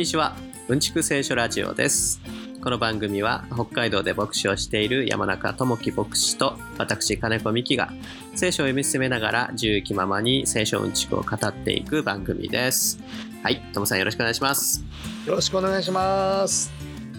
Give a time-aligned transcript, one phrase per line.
[0.00, 0.34] こんにちは。
[0.68, 2.22] うんちく聖書ラジオです。
[2.62, 7.92] この番組は北海道で牧師をしている山中智樹牧師と私金子美希が
[8.34, 12.98] 聖書を読み進めながら自由気ままに聖書うんちくを語っていく番組です。
[13.42, 14.82] はいともさんよろしくお願いします。
[15.26, 16.72] よろしくお願いします。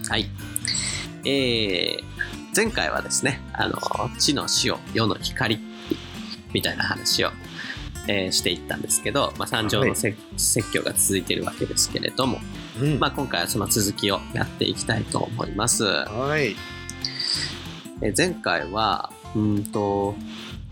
[0.10, 0.26] はい。
[1.24, 2.04] えー、
[2.56, 3.78] 前回はですねあの
[4.18, 5.60] 地の塩世の光
[6.52, 7.30] みたいな話を
[8.08, 12.40] えー、していったんですけど、まあ、三条の、はい、説教が続いているわけですけれども、
[12.80, 15.84] うん、まあ、今回はその続きをやっていきたいと思います。
[15.84, 16.56] はい、
[18.02, 20.16] えー、前回はうんと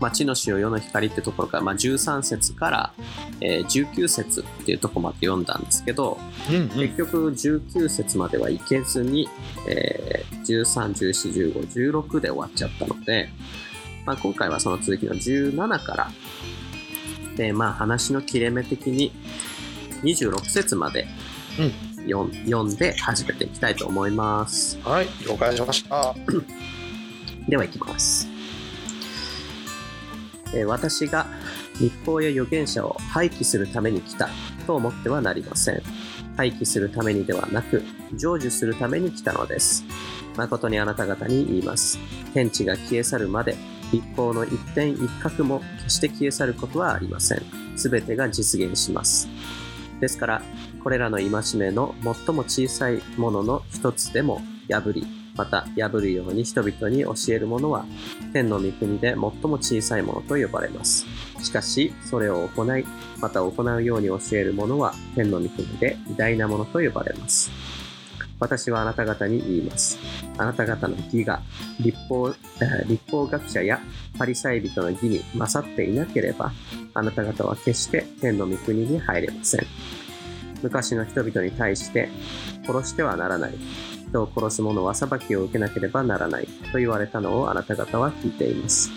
[0.00, 2.92] 町の塩世の光ってところから、まあ、13節から、
[3.40, 6.18] えー、19節っていうところまで読んだんですけど、
[6.48, 9.28] うんうん、結局19節まではいけずに、
[9.68, 13.28] えー、13、14、15、16で終わっちゃったので、
[14.06, 16.10] まあ、今回はその続きの17から
[17.36, 19.12] で、まあ話の切れ目的に
[20.02, 21.06] 26節まで、
[21.58, 24.78] うん、読んで始めていきたいと思います。
[24.84, 26.14] はい、了解しました。
[27.48, 28.28] では行きます。
[30.54, 31.26] え私が
[31.80, 34.28] 立法や預言者を廃棄するために来た
[34.66, 35.82] と思ってはなりません。
[36.36, 39.84] 廃棄するためにではなく、成就するために来たのです。
[40.36, 41.98] 誠にあなた方に言います。
[42.34, 43.56] 天地が消え去るまで
[43.92, 47.42] 立法の一点一角も決して消え去ることはありません。
[47.76, 49.28] すべてが実現します。
[50.00, 50.42] ですから、
[50.82, 57.84] これらの戒めの最も小さいものの一つでも破り、また破るように人々に教えるものは、
[58.32, 61.06] 天の御国で最も小さいものと呼ばれます。
[61.42, 62.84] しかし、それを行い、
[63.20, 67.50] また行うように教えるものは、天の御国で偉大なものと呼ばれます。
[68.38, 69.98] 私はあなた方に言います。
[70.38, 71.42] あなた方の義が
[71.78, 72.34] 立法
[72.86, 73.80] 立法学者や
[74.18, 76.50] パリサイ人の義に勝っていなければ、
[76.94, 79.66] あなた方は決して天の御国に入れません。
[80.62, 82.08] 昔の人々に対して、
[82.66, 83.54] 殺してはならない。
[84.10, 88.90] 人を殺す者は裁きを受けなければならないと言われたのをあなた方は聞いています。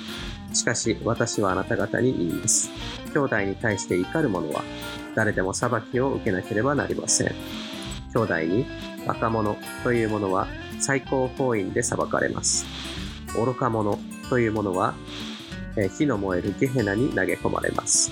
[0.54, 2.72] しかし私はあなた方に言います。
[3.14, 4.64] 兄弟に対して怒る者は
[5.16, 7.36] 誰でも裁きを受けなければなりません。
[8.14, 8.66] 兄弟に
[9.06, 10.48] 若者というものは
[10.80, 12.66] 最高法院で裁かれます。
[13.36, 14.00] 愚か者
[14.30, 14.96] というものは
[15.98, 18.12] 火の燃えるゲヘナに投げ込まれます。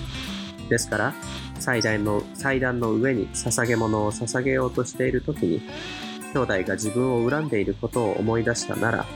[0.68, 1.14] ですから、
[1.62, 5.62] 祭壇の祭壇の上に捧げ物を捧げようとしている時に、
[6.34, 9.06] 兄弟が自分を恨んでいることを思い出したなら、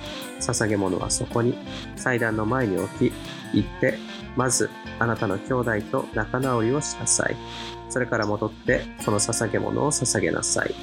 [0.40, 1.58] 捧げ物はそこに
[1.96, 3.12] 祭壇の前に置き、
[3.52, 3.98] 行って、
[4.36, 4.70] まず
[5.00, 7.36] あなたの兄弟と仲直りをしなさい。
[7.90, 10.74] それから戻って、その捧げ物を捧げなさい。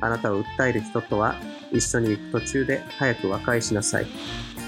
[0.00, 1.36] あなたを訴える人とは
[1.70, 4.06] 一緒に行く途中で早く和解しなさい。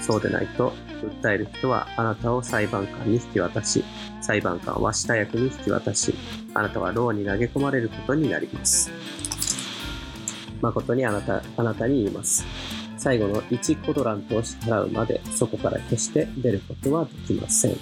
[0.05, 0.71] そうでないと、
[1.01, 3.83] 訴える人はあなたを裁判官に引き渡し、
[4.21, 6.13] 裁判官は下役に引き渡し、
[6.53, 8.91] あなたは牢に投げ込まれることになります。
[10.61, 12.45] 誠にあなた、あなたに言います。
[12.99, 17.77] 最後の1コドラントを支払うまで、そこから決して出ることはできません。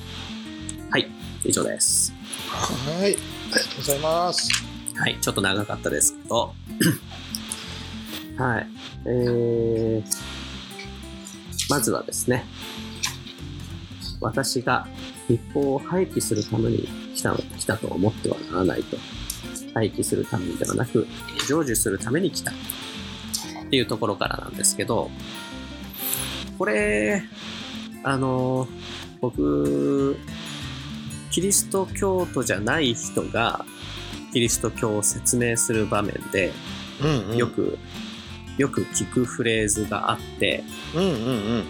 [0.91, 1.11] はい、
[1.43, 2.13] 以上です。
[2.47, 4.49] はい、ありがとうございます。
[4.95, 6.53] はい、ちょっと長かったですけど、
[8.37, 8.67] はい。
[9.07, 10.42] えー、
[11.69, 12.45] まずはですね、
[14.21, 14.87] 私が
[15.29, 18.97] 立法を廃棄するために来た来たと思ってはならないと。
[19.73, 21.07] 廃棄するためにではなく、
[21.47, 22.51] 成就するために来た。
[22.51, 22.55] っ
[23.69, 25.09] ていうところからなんですけど、
[26.59, 27.23] これ、
[28.03, 28.67] あの、
[29.19, 30.17] 僕、
[31.31, 33.65] キリスト教徒じゃない人が、
[34.31, 36.51] キリスト教を説明する場面で、
[37.01, 37.79] うんうん、よく
[38.57, 40.63] よく聞くフレーズがあって、
[40.95, 41.11] うんうんう
[41.59, 41.63] ん、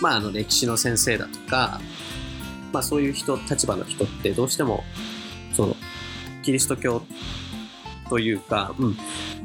[0.00, 1.80] まああの歴史の先生だとか、
[2.72, 4.84] まあそういう人、立場の人ってどうしても、
[5.54, 5.76] その、
[6.42, 7.02] キリスト教
[8.08, 8.96] というか、うん、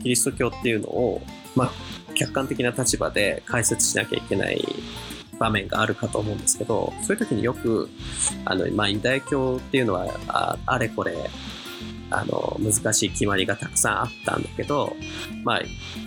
[0.01, 1.21] キリスト教っていうのを、
[1.55, 1.71] まあ
[2.15, 4.63] 客観的な立場で解説しなきゃいけない
[5.39, 7.89] 場面があるかと思うんですけど、そういう時によく、
[8.45, 11.29] あの、まあユダヤ教っていうのは、ああれこれ、
[12.13, 14.95] あの、難しい決まりがたくさんあったんだけど、
[15.43, 15.61] まあ、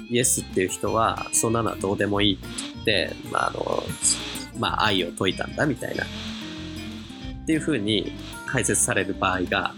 [0.08, 3.82] イエスっていう人は、そんなのはどうでもいいって言って、まあ、あの、
[4.58, 6.06] まあ、愛を説いたんだみたいな、っ
[7.46, 8.12] ていうふうに
[8.46, 9.74] 解説される場合が、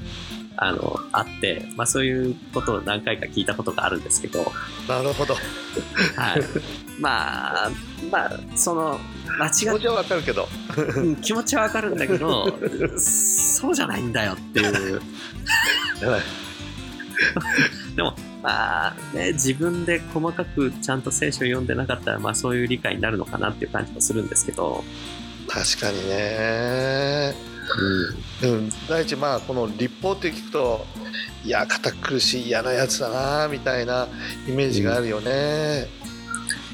[0.60, 4.50] あの、あって、まあそういうことを何回か聞いたことがあるんですけど。
[4.88, 5.34] なるほど。
[5.34, 6.42] はい。
[6.98, 7.70] まあ、
[8.10, 8.98] まあ、その、
[9.38, 10.48] 間違っ気持ちはわかるけど。
[11.22, 12.58] 気持ちはわかるんだけど、
[12.98, 15.00] そうじゃないんだよっていう。
[17.96, 24.84] でも、まあね、自分で細かくちゃんと聖書を読んでなかったら、まあそういう理解になるのかなっていう感じもするんですけど。
[25.48, 27.34] 確かにね。
[28.42, 30.86] うん、第一まあこの立法って聞くと
[31.44, 34.08] いや堅苦しい嫌なやつだなみたいな
[34.48, 35.86] イメージがあるよね、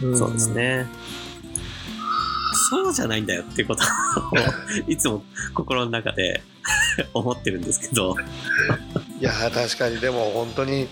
[0.00, 0.86] うん、そうですね。
[2.70, 3.86] そうじゃないんだよっていうことを
[4.88, 6.42] いつも心の中で
[7.12, 8.16] 思ってるんですけど。
[9.20, 10.00] いや確かに。
[10.00, 10.88] でも本当に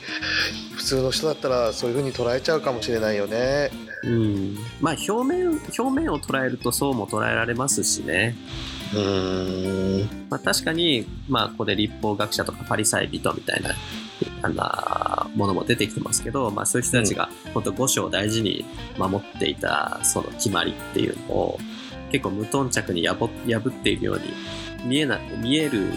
[0.76, 3.70] 普通の人だったらそういうふうに捉えちゃうかもしれないよね。
[4.04, 4.58] うん。
[4.80, 8.36] まあ表面表面を捉えるとそうも捉えられますしね。
[8.94, 10.08] うん。
[10.28, 13.70] まあ、確かに、まあ、ここで立法学者とかパリサイ人みたいな
[14.42, 18.64] あんなものも出てきてますけど、まあ、そういう人たちが本当五章を大事に
[18.98, 21.58] 守っていたその決まりっていうのを
[22.10, 24.22] 結構無頓着に破破っているように
[24.84, 25.88] 見えな見える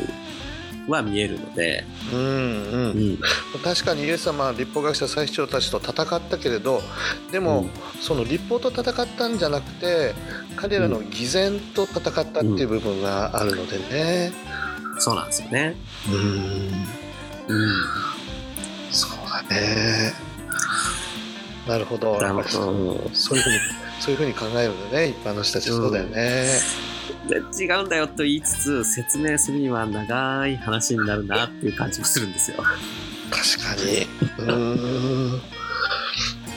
[0.88, 1.84] は見えるので、
[2.14, 2.92] うんうん。
[2.92, 3.20] うん、
[3.64, 6.82] 確かにイエス様は立法学者最長たちと戦ったけれど
[7.32, 7.70] でも、うん。
[8.02, 10.14] その立法と戦ったんじゃなくて
[10.56, 14.32] 彼らの偽善と戦ったっていう部分があるのでね。
[15.00, 15.76] そうなんですよね。
[16.08, 16.16] うん。
[17.56, 17.86] うん。
[18.92, 20.14] そうだね。
[21.68, 22.20] なるほど。
[23.14, 23.60] そういうふうに
[24.00, 26.60] そういうふうに考えるんだね一般の人たちそうだよね、で
[27.28, 32.58] 違うんだよと言いつつ説明するには長い話になるなっていう感じもするんですよ。
[32.58, 34.08] 確かに。
[34.40, 35.42] うーん。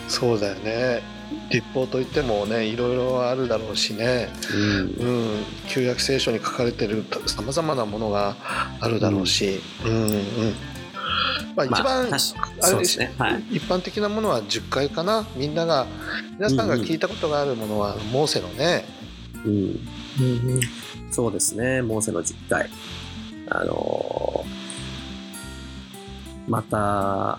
[0.09, 1.03] そうだよね。
[1.51, 4.29] 立法といってもねいろいろあるだろうしね。
[4.55, 5.07] うん。
[5.07, 5.11] う
[5.41, 8.37] ん、旧約聖書に書かれてるさまざまなものが
[8.81, 9.93] あるだろうし、うん。
[9.93, 10.23] うん
[11.57, 13.13] まあ、一番、まあ、確かそうですね。
[13.19, 13.43] はい。
[13.51, 15.27] 一般的なものは10回かな？
[15.35, 15.87] みんなが
[16.37, 18.85] 皆さんが聞いたことがあるものは、モーセのね、
[19.45, 19.81] うん。
[21.11, 21.83] そうですね。
[21.83, 22.69] モーセの実会。
[23.51, 24.69] あのー
[26.49, 27.39] また、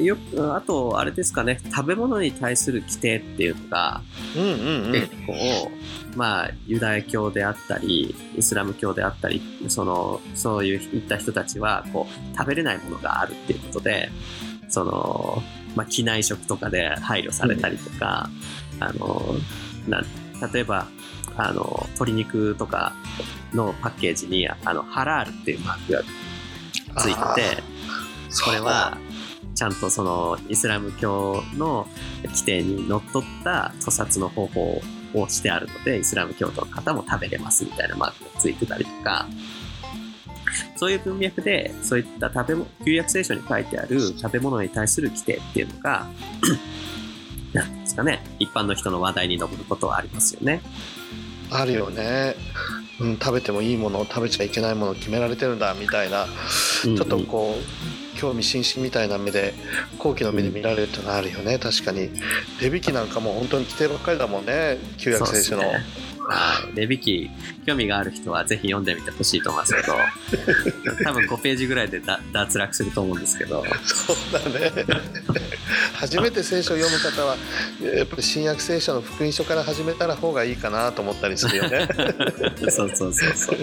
[0.00, 4.02] よく、あと、あれですかね、食べ物に対する規定っていうのが、
[4.34, 5.70] うんうんうん結構、
[6.16, 14.10] まあ、ユダヤ教であったり、イスラム教であったり、その、そういういった人たちは、こう、食べれないものがあるっていうことで、
[14.68, 15.42] その、
[15.74, 18.30] まあ、機内食とかで配慮されたりとか、
[18.80, 19.36] あの、
[19.86, 20.02] な
[20.52, 20.88] 例えば、
[21.36, 22.94] あの、鶏肉とか
[23.52, 26.02] のパッケージに、あの、ハラールっていうマークが
[27.00, 27.62] ついてて、
[28.44, 28.96] これは、
[29.54, 31.88] ちゃんとそのイスラム教の
[32.24, 34.82] 規定にのっとった屠殺の方法
[35.14, 39.26] をしてあるので、イスラム教徒の方も食べれますみたいなマークがついてたりとか、
[40.76, 46.06] そういう文脈で、そういった食べ物、旧約聖書に書いてある食べ物に対する規定っていうのが、
[47.52, 50.60] なんですかね、一般の人の話題に上ることはありますよね。
[51.50, 52.34] あるよね、
[53.00, 56.24] うん、食べてもいいもの食べちゃいけないもの決められてるんだみたいな、
[56.84, 56.96] うんうん。
[56.96, 59.54] ちょっとこう興味津々みたいな目で
[59.98, 61.58] 好奇の目で見られるっていうのはあるよね。
[61.58, 62.10] 確かに。
[62.60, 65.64] レビキなんかも本当に規定ばっかりだもんね旧約聖書の、
[66.28, 66.76] そうですねはい。
[66.76, 67.30] レビキ、
[67.66, 69.94] 興味がある人はぜひ読んでみてほしいと思いますけど、
[71.04, 74.72] 多分5ページぐらいでだ脱落すると思うんですけど、そうだね
[75.94, 77.36] 初めて聖書を読む方は
[77.80, 81.88] やっぱり新約聖書の福音書から始めたら方がいいかなと思ったりするよね
[82.70, 83.58] そうそうそうそう。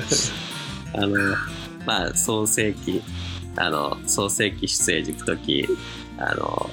[0.94, 1.36] あの、
[1.86, 3.02] まあ、創世記、
[3.56, 5.68] あの、創世記出エジプト記、
[6.18, 6.70] あの、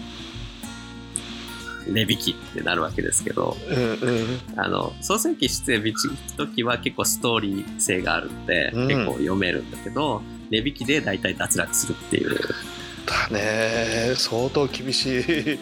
[1.92, 4.40] レビ記ってなるわけですけど、うんうん。
[4.56, 8.88] あの、創世記出エジプト記は結構ストーリー性があるので、うん。
[8.88, 12.38] 結構読めるんだけど、レビ記で大体脱落するっていう。
[13.06, 14.14] だね。
[14.16, 15.58] 相当厳しい、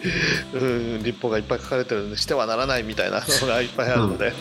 [0.53, 4.33] うん、立法がいっぱい書かれてるんでしてはならないみたいなのがいっぱいあるので、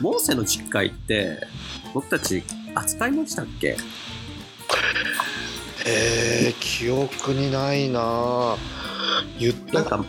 [0.00, 1.46] モーセの実会って、
[1.94, 2.42] 僕たち
[2.74, 3.76] 扱いましたっけ？
[5.86, 8.56] えー、記憶にないな
[9.38, 9.72] 言った。
[9.74, 10.04] なんか、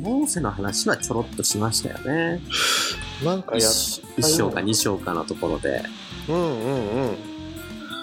[0.00, 2.40] モーセの話はちょろっとしましたよね。
[3.24, 5.82] なんかやっ一一章か二章かのところで。
[6.28, 7.16] うんうんうん。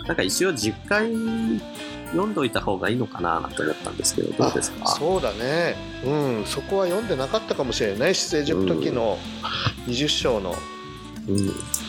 [0.08, 1.12] なんか一応実回
[2.12, 4.86] 読んどいた方がいいのかななんて思ったんですけど、どうですか？
[4.86, 5.76] あそうだね。
[6.06, 9.18] うんそこは読んでなかったかもしれない出エジプト記の
[9.88, 10.56] 20章の。
[11.28, 11.48] うん、うん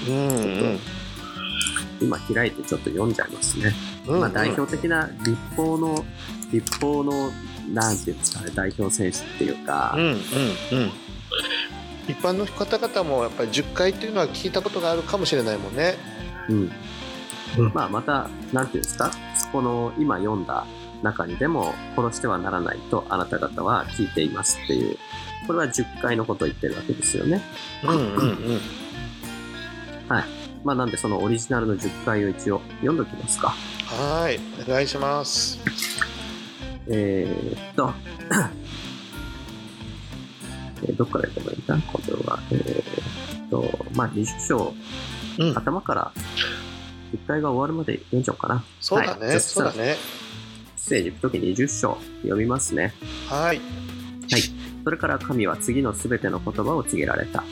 [0.08, 0.78] うん。
[2.00, 3.72] 今開いてちょっと読んじゃいますね。
[4.06, 4.20] うん。
[4.20, 6.04] まあ代表的な立法の、
[6.52, 7.30] 立法の、
[7.70, 10.18] なんていうんですかね、代表選手っていうか、うんうんうん。
[12.08, 15.96] 一般の方々もやっぱり10回っていうのは聞いたことがあるかもしれないもんね。
[16.48, 16.72] うん。
[17.58, 17.72] うん。
[17.72, 19.10] まあまた、なんていうんですか、
[19.52, 20.66] この今読んだ
[21.02, 24.98] 中にでも殺してはならないとあなた方は聞いていますっていう、
[25.46, 27.42] これは10回のことを言ってるわけですよね。
[27.84, 28.00] うんうんう
[28.54, 28.60] ん。
[30.64, 33.48] まあなんでそのオリジナルの10回を一応読んどきますか。
[33.86, 34.40] はーい。
[34.68, 35.58] お願いします
[36.88, 37.92] えーっと、
[40.84, 41.74] えーどっから読めばいいか？
[41.76, 42.38] な今度は。
[42.50, 44.74] えーっと、まあ、20章、
[45.38, 46.12] うん頭から
[47.14, 48.64] 1回が終わるまで読んじゃおうかな。
[48.80, 49.96] そうだね、はいそうだね。
[50.76, 52.92] 出エジプト記20章読みますね。
[53.28, 53.60] はい。
[54.84, 57.44] それから神は次のすべての言葉を告げられた。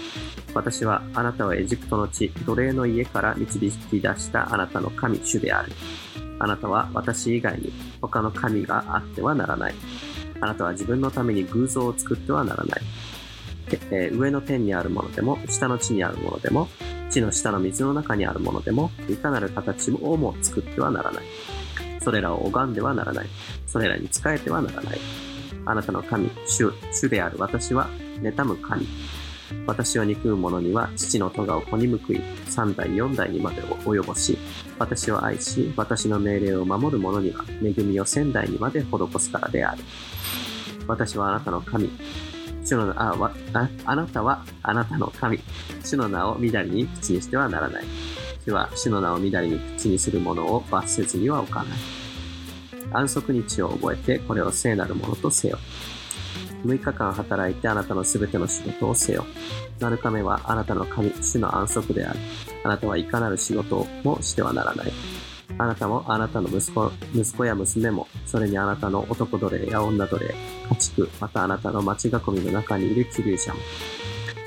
[0.53, 5.71] 私はあなたはエジプトの地、奴隷の家から導き出したあなたの神主である。
[6.41, 9.75] あなたは私以外に他の神があってはならない。
[10.41, 12.81] あなたは自分のために偶像を作ってはならない。
[13.93, 16.69] えー上の天にあるものでも、下の地にあるものでも、
[17.11, 21.25] 地の下の水の中にあるものでも、いかなる形をも作ってはならない。
[22.01, 23.27] それらを拝んではならない。
[23.67, 24.99] それらに仕えてはならない。
[25.67, 27.89] あなたの神、主、主である私は、
[28.23, 28.87] 妬む神。
[29.67, 34.39] 私を憎む者には、父の咎を子に報い、三代四代にまで及ぼし、
[34.79, 39.83] 私を愛し、私の命令を守る者には、恵みを千代にまで施すからである。
[40.87, 41.91] 私はあなたの神。
[42.65, 45.41] 主のあわああなたはあなたの神。
[45.83, 47.85] 主の名を乱れに口にしてはならない。
[48.45, 51.79] 主は主の名を乱れに口にする者を罰せずには置かない。
[52.93, 55.59] 安息日を覚えてこれを聖なるものとせよ。
[56.65, 59.25] 6日間働いてあなたのすべての仕事をせよ。
[59.79, 62.19] 7日目はあなたの神、主の安息である。
[62.65, 64.93] あなたはいかなる仕事もしてはならない。
[65.59, 70.35] あなたもあなたの息子息子や娘も、それにあなたの男奴隷や女奴隷、
[70.71, 73.61] 家畜、またあなたの町囲みの中にいる気流者も。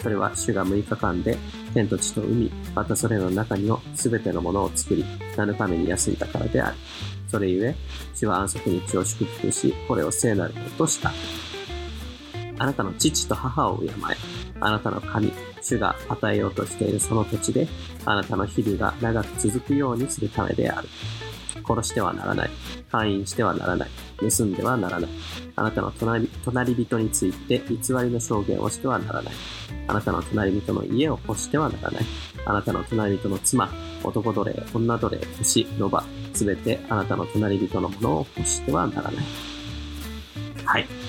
[0.01, 1.37] それは主が6日間で
[1.73, 5.05] 天と地と海、またそれの中にのすべてのものを作り、
[5.35, 6.77] 7日目に休んだからである。
[7.29, 7.75] それゆえ、
[8.13, 11.11] 主は安息日を祝福し、これを聖なるものとした。
[12.63, 13.91] あなたの父と母を敬え。
[14.61, 17.67] あなたの神、主が与えようとしているその土地で、
[18.05, 20.87] あなたの日々が長く続くようにするためである。
[21.67, 22.49] 殺してはならない。
[22.89, 23.89] 勧誘してはならない。
[24.17, 25.09] 盗んではならない。
[25.57, 29.33] あなたの隣隣人について偽りの証言をしてはならない。
[29.87, 32.05] あなたの隣人の家を欲してはならない。
[32.45, 33.69] あなたの隣人の妻、
[34.05, 39.25] 男奴隷、女奴隷、牛、ロバ、すべてあなたの隣人のものを欲してはならない。
[40.65, 41.02] はい。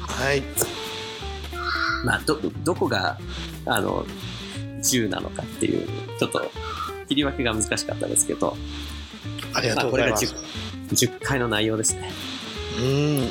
[0.00, 0.42] はい。
[2.04, 3.18] まあ、ど、どこが、
[3.66, 4.04] あの、
[4.82, 5.86] 10なのかっていう、
[6.18, 6.50] ちょっと、
[7.08, 8.56] 切り分けが難しかったですけど、
[9.54, 10.24] ありがとうございます。
[10.26, 10.46] まあこ
[10.92, 12.10] 10回の内容ですね。
[12.78, 12.86] うん。
[12.86, 13.28] うん。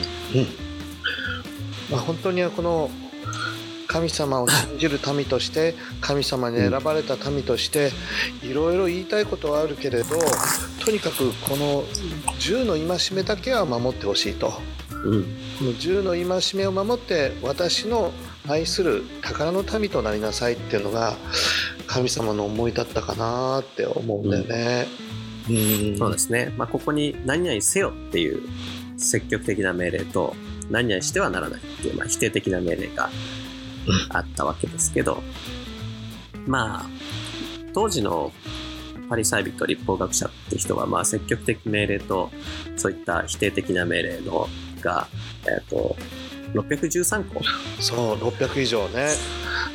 [1.90, 2.90] まあ、本当にこの
[3.88, 7.92] 神様を信じる民として神様に選ばれた民として
[8.42, 10.16] いろいろ言いたいことはあるけれど
[10.86, 11.84] とにかくこの
[12.40, 14.54] 10の戒めだけは守ってほしいと
[15.04, 15.24] うん。
[15.24, 18.12] この10の戒めを守って私の
[18.48, 21.16] 愛する宝の民となりなさいっていうのが
[21.88, 24.88] 神様の思いだったかなって思うんだよね。
[25.50, 25.54] う
[25.96, 26.54] んそうですね。
[26.58, 28.42] まあ、ここに何々せよっていう
[28.98, 30.36] 積極的な命令と、
[30.70, 33.10] 何々してはならないっていう、まあ、否定的な命令が
[34.10, 35.22] あったわけですけど、
[36.48, 36.86] まあ、
[37.74, 38.32] 当時の
[39.10, 42.32] パリサイ人立法学者って人は、まあ、積極的命令と、
[42.78, 44.48] そういった否定的な命令の
[44.82, 45.08] が、
[45.46, 45.96] えっ、と、
[46.54, 47.42] 613個
[47.80, 49.08] そう600以上ね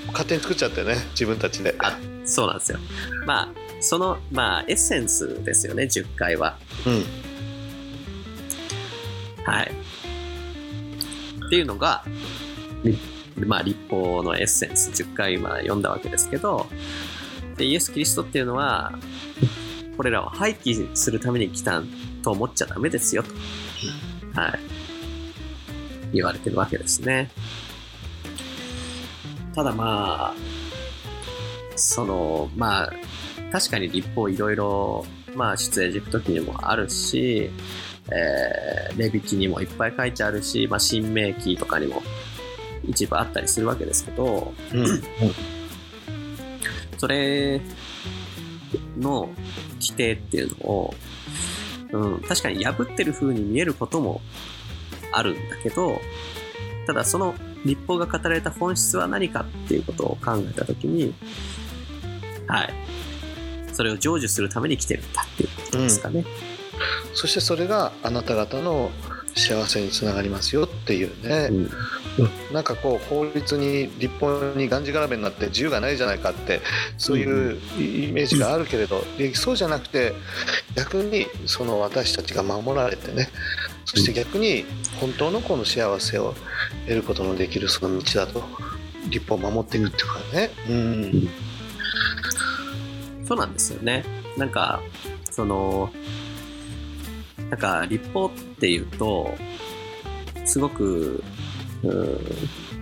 [0.08, 1.74] 勝手に作っちゃってね自分たちで。
[1.78, 2.78] あそうなんですよ。
[3.24, 3.48] まあ、
[3.80, 6.58] その、まあ、エッセンスですよね、10回は。
[6.86, 7.26] うん
[9.46, 9.70] はい。
[11.46, 12.04] っていうのが、
[12.82, 12.98] り
[13.46, 16.66] まあ、立法のエッセンス、10回今読んだわけですけど、
[17.56, 18.98] でイエス・キリストっていうのは、
[19.96, 21.82] これらを廃棄するために来た
[22.22, 23.30] と思っちゃダメですよと。
[24.40, 24.75] はい。
[26.12, 27.30] 言われてるわけですね。
[29.54, 30.34] ただまあ、
[31.76, 32.92] その、まあ、
[33.50, 37.50] 確かに立法いろいろ、まあ、出エジプト記にもあるし、
[38.10, 42.02] えーレビ記にもいっぱい書いてあるし、まあ、新明記とかにも
[42.84, 45.02] 一部あったりするわけですけど、うん
[46.98, 47.60] それ
[48.96, 49.28] の
[49.74, 50.94] 規定っていうのを、
[51.92, 54.22] うん、確かに破ってる風に見えることも
[55.16, 56.00] あるんだけど、
[56.86, 61.14] ただその立法が語られた本質は何かっていうことを考えたときに、
[62.46, 62.74] はい。
[63.72, 66.24] それを成就するために来てるんだっていうことですかね。
[67.14, 68.90] そしてそれがあなた方の
[69.34, 71.70] 幸せにつながりますよっていうね、うん
[72.50, 76.62] なんかこう法律に立法にがんじがらめになって自由がないじゃないかって
[76.96, 77.60] そういう
[78.08, 80.14] イメージがあるけれど、でそうじゃなくて
[80.74, 83.28] 逆にその私たちが守られてね
[83.86, 84.64] そして逆に
[85.00, 86.34] 本当のこの幸せを
[86.86, 88.44] 得ることのできるその道だと
[89.08, 90.50] 立法を守っていくっていうかね。
[90.68, 91.28] うん
[93.26, 94.04] そうなんですよね。
[94.36, 94.80] なんか、
[95.32, 95.90] その、
[97.50, 99.34] なんか立法っていうと、
[100.44, 101.24] すごく
[101.82, 102.20] うん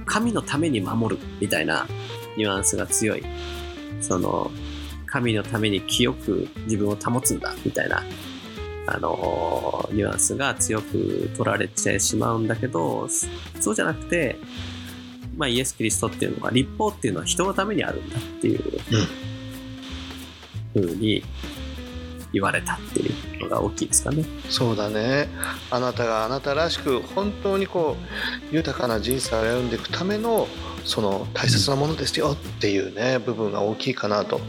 [0.04, 1.86] 神のために守るみたいな
[2.36, 3.22] ニュアンスが強い。
[4.00, 4.50] その、
[5.06, 8.02] 神のために清く自分を保つんだみたいな、
[8.86, 13.08] あのニュアンスが強く取られてしまうんだけど、
[13.60, 14.36] そうじゃなくて、
[15.36, 18.62] まあ、イエス・キリストっていうのは、立法っていうのは人のためにあるんだっていう
[20.74, 21.22] ふうに
[22.32, 24.24] 言われたっていうのが大きいですかね。
[24.50, 25.28] そうだね
[25.70, 27.96] あなたがあなたらしく本当にこ
[28.52, 30.48] う豊かな人生を歩んでいくための
[30.84, 34.40] その大切なものですよっていうね部分が大きいかなと。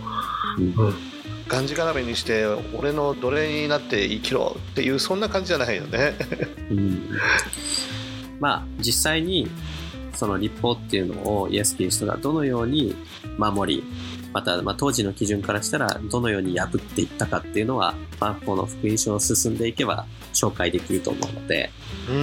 [0.58, 1.15] うん
[1.48, 6.16] がんじがらめにして俺の奴隷になって生きろっていうそんな感じじゃないよね。
[6.72, 7.10] うん
[8.40, 9.48] まあ実際に
[10.14, 12.96] その立法っていうのをイエス・キリストがどのように
[13.38, 13.84] 守り
[14.34, 21.72] また、まあ、当時の基準からしたらどのように破っていったかっていうのは、まあ、この福音書を進んでいけば紹介できると思うので
[22.10, 22.22] うんう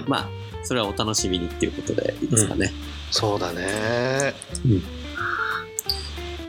[0.00, 0.28] ん、まあ
[0.62, 2.72] それはお楽しみにっていうことでいいですかね。
[3.10, 4.34] そうだね。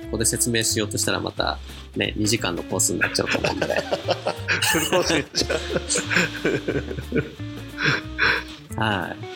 [0.05, 1.59] ここで説明しようとしたらまた
[1.95, 3.65] ね2時間のコースになっちゃうと思うんで。
[4.61, 9.35] フルコースにじゃはい。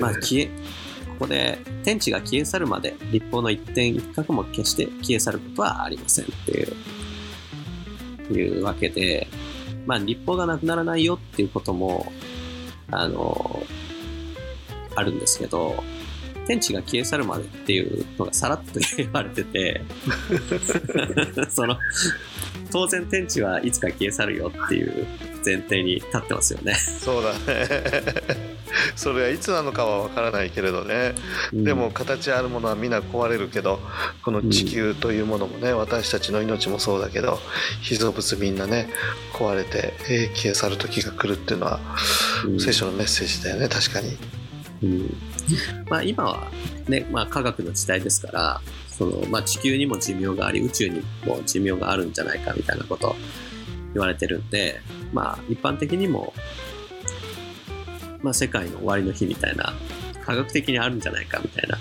[0.00, 6.64] まあ、消え、ここで天地が消え去るまで立法の一点一角も決して消え去ることはありませんってい
[8.32, 9.28] う、いうわけで、
[9.86, 12.12] まあ、立法がなくならないよっていうことも、
[12.90, 13.62] あの、
[14.94, 15.82] あるんですけど、
[16.46, 19.82] 天地が消え去るまでっていうのがさらっと 言われてて、
[21.50, 21.78] その、
[22.70, 25.06] 当然天地はいつか消え去るよっていう
[25.44, 26.74] 前提に立ってますよね。
[26.74, 27.68] そうだね。
[28.94, 31.14] それはいつなのかはわからないけれどね。
[31.52, 33.80] でも形あるものは皆壊れるけど
[34.22, 37.38] この地球というものもね、私たちの命もそうだけど
[37.82, 38.88] 被造物みんなね
[39.32, 41.80] 壊れて、えー消え去る時が来るっていうのは、
[42.44, 44.16] うん聖書のメッセージだよね確かに。
[44.82, 45.16] うん。
[45.88, 46.50] まあ、今は、
[46.88, 53.14] ねまあ、科学の時代ですからその、まあ、地球にも寿命があり宇宙にも寿命があるんじゃないかみたいなこと
[53.94, 54.80] 言われてるんで、
[55.12, 56.32] まあ、一般的にも、
[58.22, 59.72] まあ、世界の終わりの日みたいな
[60.24, 61.78] 科学的にあるんじゃないかみたいな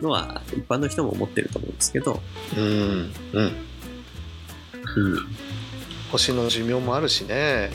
[0.00, 2.20] のは一般の人も思ってると思うんですけど、
[2.56, 3.52] うんうん。
[4.94, 5.26] うん。
[6.10, 7.70] 星の寿命もあるしね。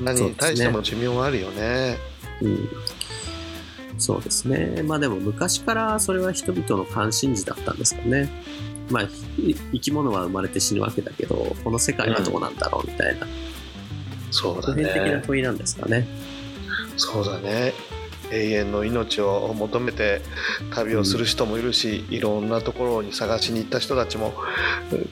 [0.00, 1.98] 何に対しても寿命はあるよね。
[2.40, 2.68] うん、
[3.98, 4.82] そうですね。
[4.82, 8.30] まあでも昔からそれは人々の関心事だったんですかね。
[8.90, 13.26] まあひ生き物は生まれて死ぬわけだけど、この世界はどうなんだろうみたいな、
[14.30, 15.22] そうだ普遍的なね。
[15.26, 16.06] 問いなんですかね。
[16.96, 17.72] そうだね。
[18.30, 20.22] 永遠の命を求めて
[20.74, 24.34] 旅をする人もいるし、いろんなところに探しに行った人たちも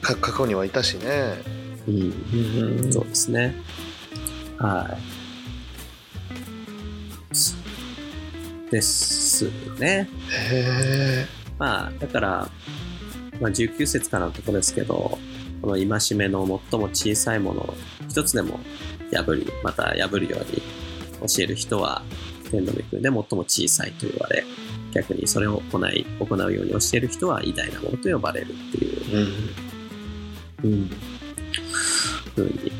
[0.01, 1.41] か過去にはいたしね。
[1.87, 3.55] うん、そうですね。
[4.57, 5.22] はい。
[8.73, 9.45] です
[9.79, 10.09] ね。
[11.59, 12.49] まあ、だから、
[13.39, 15.19] まあ、19節からのところですけど、
[15.61, 17.75] この戒めの最も小さいものを
[18.09, 18.59] 一つでも
[19.13, 20.61] 破り、また破るように
[21.27, 22.01] 教える人は、
[22.49, 24.43] 天の御国で最も小さいと言われ、
[24.91, 29.01] 逆にそれを行い、行うように教える人は偉大なものと呼ばれるっていう、
[30.63, 30.71] うん。
[30.71, 30.89] うん、
[32.35, 32.71] ふうに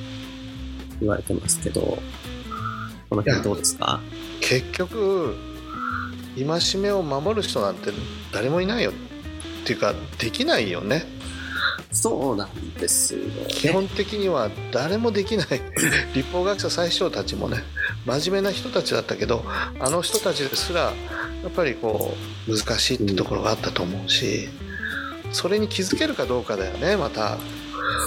[0.99, 1.81] 言われてますけど、
[3.09, 3.99] この辺どうですか？
[4.41, 5.35] 結局
[6.35, 7.91] 戒めを守る人なんて
[8.31, 11.05] 誰もいないよっていうかできないよね
[11.91, 13.19] そうなんですよ
[13.49, 13.71] 基ね。
[13.71, 15.47] 本的には誰もできない
[16.15, 17.63] 立法学者最初たちもね
[18.05, 19.45] 真面目な人たちだったけど
[19.79, 20.93] あの人たちですらや
[21.47, 22.15] っぱりこ
[22.47, 24.49] う難しいってところがあったと思うし
[25.31, 27.37] それに気づけるかどうかだよねまた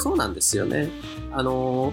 [0.02, 0.88] そうなんですよね。
[1.32, 1.92] あの、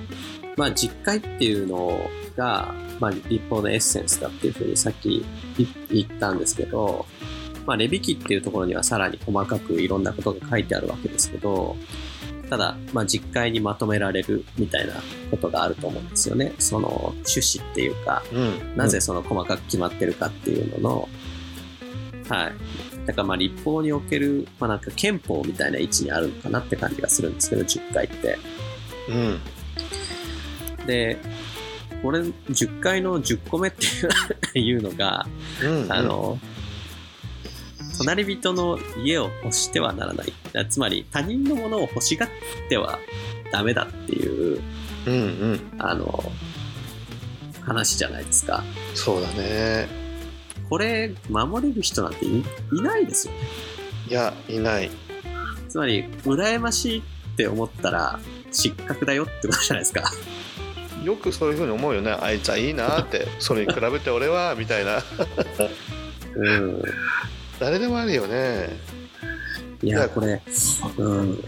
[0.58, 5.26] まあ、実会っていうのが、まあ、立法のエッセンスだっていうふうにさっき
[5.58, 7.06] 言言ったんですけど、
[7.66, 11.76] まあ、レビ記っていうところにはさらに細かくいろんなことが書いてあるわけですけど、
[12.50, 14.94] ただ、まあ、実会にまとめられるみたいな
[15.32, 16.54] ことがあると思うんですよね。
[16.60, 21.10] その趣旨っていうか、うんなぜその細かく決まってるかっていうのの、
[22.30, 22.54] はい。
[23.06, 28.38] だからまあ立法における、まあなんか憲法みたいな位置にあるのかなって感じがするんですけど、10回って。
[29.10, 29.40] うん
[30.86, 31.18] で、
[32.04, 33.72] これ10回の10個目っ
[34.54, 35.26] ていうのが、
[35.64, 36.38] うんあの、
[37.98, 40.34] 隣人の家を欲してはならない。
[40.70, 42.30] つまり他人のものを欲しがっ
[42.68, 43.00] ては
[43.52, 44.62] ダメだっていう、
[45.08, 46.24] うんうんあの、
[47.62, 48.64] 話じゃないですか。
[48.94, 49.88] そうだね
[50.70, 53.40] これ、守れる人なんていいないですよね。
[54.10, 54.92] いやいない
[55.70, 57.02] つまり、羨ましいっ
[57.38, 58.20] て思ったら
[58.52, 60.12] 失格だよってことじゃないですか。
[61.04, 65.04] よくそういうふうに思うよねあいつはいいなってそれに比べて俺は みたいな
[66.36, 66.82] うん。
[67.60, 68.70] 誰でもあるよね
[69.82, 70.42] いや、これ、
[70.98, 71.44] うん。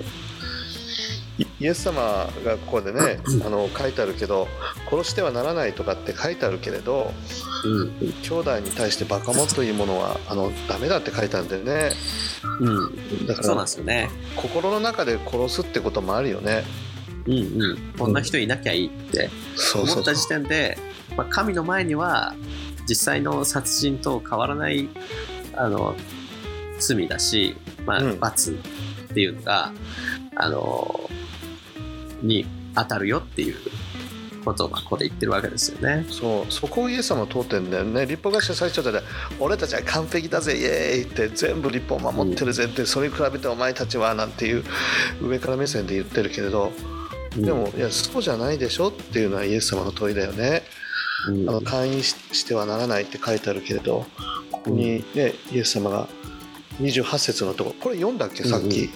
[1.37, 4.47] イイエス様がここでねあの書いてあるけど
[4.89, 7.11] 殺してはならないとかって書いてあるけれど
[7.65, 8.13] うん。
[8.21, 11.91] 兄弟に対してバカ者というものはあのダメだって書いてあるんだよね
[12.59, 13.25] うん。
[13.25, 14.09] だかそうなんらですよね。
[14.35, 16.63] 心の中で殺すってこともあるよね
[17.27, 17.77] うんうん。
[17.97, 19.29] こんな人いなきゃいいって
[19.73, 20.77] 思った時点で、
[21.17, 22.35] まあ、神の前には
[22.87, 24.89] 実際の殺人と変わらない
[25.55, 25.95] あの
[26.79, 28.19] 罪だし、まあうん。
[28.19, 29.71] 罰っていうのが、
[30.35, 31.09] あの
[32.21, 33.55] に当たるよっていう
[34.43, 36.05] ことをまあここで言ってるわけですよね。
[36.09, 36.51] そう。
[36.51, 38.05] そこをイエス様は通ってんだよね。
[38.05, 39.01] 立法学者最初で
[39.39, 44.63] 俺たちは完璧だぜイエーイって全部立法を守ってるぜって、それに比べてお前たちはなんていう
[45.21, 46.71] 上から目線で言ってるけれど
[47.35, 50.63] でもいやそうじゃないでしょっていうのはイエス様の問いだよね。
[51.27, 54.05] うん、あの会員ししてはならないって書いてあるけれど
[54.51, 56.07] ここにねイエス様が
[56.81, 58.89] 28節のところこれ読んだっけさっき、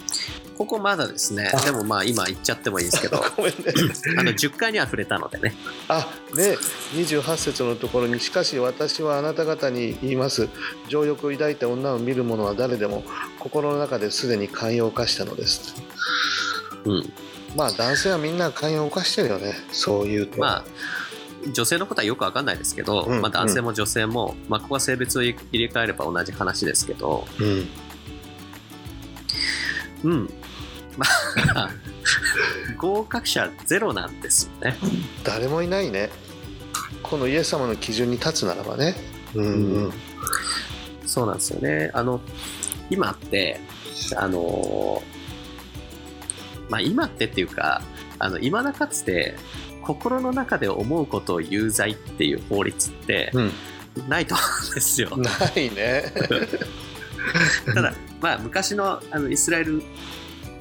[0.58, 1.50] ここまだですね。
[1.54, 1.62] あ。
[1.62, 3.24] でもまあ今言っちゃってもいいですけど。
[3.38, 3.58] ごめんね。
[4.20, 5.56] あの10回には触れたのでね。
[5.88, 6.58] あね
[6.96, 10.50] 28節のところに「しかし私はあなた方に言います。
[10.90, 13.06] 情欲を抱いて女を見る者は誰でも
[13.40, 15.76] 心の中ですでに寛容を犯したのです」
[16.84, 17.14] うん
[17.56, 19.54] まあ男性はみんな寛容を犯してるよね。
[19.72, 20.40] そういうと。
[20.40, 20.66] まあ
[21.54, 27.26] 女性のことはよくわかんないですけど、うんまあ、男性も女性も、まあ、ここは性別を入れ替えれば同じ話ですけど、
[30.04, 30.12] うん。
[30.12, 30.30] うん。
[30.98, 31.06] ま
[31.56, 31.70] あ、
[32.78, 34.78] 合格者ゼロなんですよね。
[35.24, 36.10] 誰もいないね。
[37.04, 38.96] このイエス様の基準に立つならばね。
[39.34, 39.50] うんう
[39.88, 39.94] ん。
[41.06, 41.90] そうなんですよね。
[41.94, 42.20] あの、
[42.90, 43.62] 今って、
[44.18, 45.02] あの、
[46.70, 47.82] まあ今ってっていうか、
[48.20, 49.36] あの、未だかつて、
[49.84, 53.52] 心の中で思うことを有罪っていう法律ってうん。
[54.08, 55.18] ないと思うんですよ。
[55.18, 56.14] ないね。
[57.74, 59.82] ただ、まあ、昔のあのイスラエル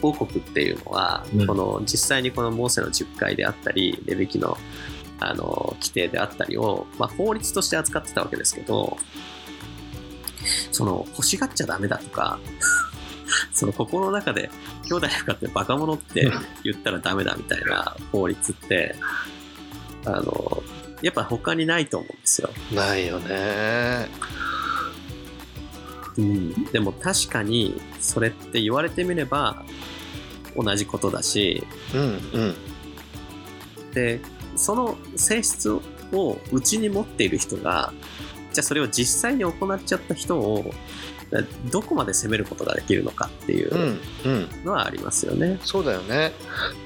[0.01, 1.47] 王国っていうのは、うん。
[1.47, 4.57] この実際にこのモーセの10回であったりレビキの
[5.21, 8.97] あの規定であったりを、まあ、法律として扱ってたわけですけど
[10.71, 12.39] その欲しがっちゃダメだとか
[13.53, 14.51] その心の中で
[14.89, 16.31] 兄弟に向かってバカ者って
[16.65, 18.95] 言ったらダメだみたいな法律って
[20.05, 20.63] あの
[21.03, 22.51] やっぱ他にないと思うんですよ。
[22.73, 24.09] ないよね。
[26.17, 29.63] うん、でも確かにそれって言われてみれば
[30.57, 31.65] 同じことだし。
[31.95, 32.05] うんう
[32.47, 32.55] ん。
[33.95, 34.21] で
[34.57, 35.81] その性質を
[36.53, 37.93] 内に持っている人が
[38.53, 40.73] じゃあそれを実際に行っちゃった人を
[41.71, 44.65] どこまで責めることができるのかっていううんうん。
[44.65, 45.59] のはありますよね。
[45.63, 46.33] そうだよね。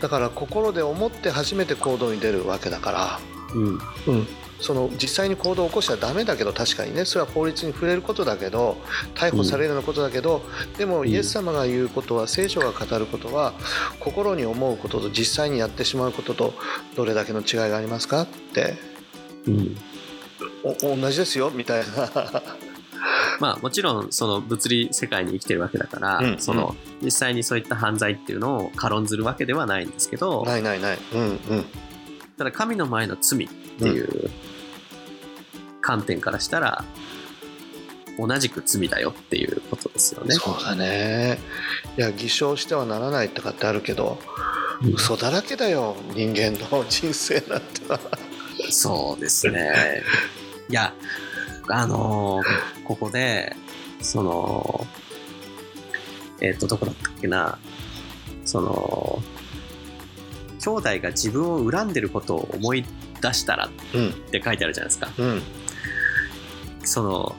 [0.01, 3.21] だから心で思って初めて行動に出るわけだから。
[3.55, 3.79] うん。
[4.09, 4.27] うん、
[4.61, 7.05] その実際に行動を起こしちゃダメだけど確かにね。
[7.05, 8.79] それは法律に触れることだけど
[9.15, 10.43] 逮捕されるようなことだけど、
[10.77, 11.09] でもん。
[11.09, 13.55] イエス様が言うことは聖書が語ることは
[14.01, 16.55] 心に思うことと実際にやってしまうことと
[16.97, 18.77] どれだけの違いがありますかって。
[19.47, 19.77] うん。
[20.65, 22.43] お同じですよみたいな
[23.41, 30.99] まあもちろんその物理世界に生きてるわけだから、うんその実際にそういった犯罪っていうのを軽んずるわけではないんですけどないないない。
[31.15, 31.65] うんうん。
[32.39, 34.31] ただ神の前の罪っていう
[35.81, 36.85] 観点からしたら
[38.19, 40.35] 同じく罪だよっていうことですよね。
[40.35, 41.39] そうだね。
[41.99, 44.19] いや偽証してはならないとかってあるけど
[44.83, 44.95] うん。
[44.95, 47.85] 嘘だらけだよ人間の人生なんて。
[47.87, 48.01] のは
[48.71, 50.03] そうですね。
[50.69, 50.95] いや、
[51.69, 53.55] あのーここで、
[54.01, 54.87] その、
[56.41, 57.59] えっ、と、どこだったっけな、
[58.45, 59.23] その、
[60.61, 62.85] 兄弟が自分を恨んでることを思い
[63.21, 65.11] 出したらっうんて書いてあるじゃないですか。
[65.19, 65.43] うん
[66.85, 67.37] その、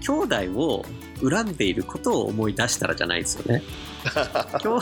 [0.00, 0.84] 兄弟を
[1.22, 3.62] 恨んでいることを思い出したらじゃないですよね。
[4.60, 4.80] 兄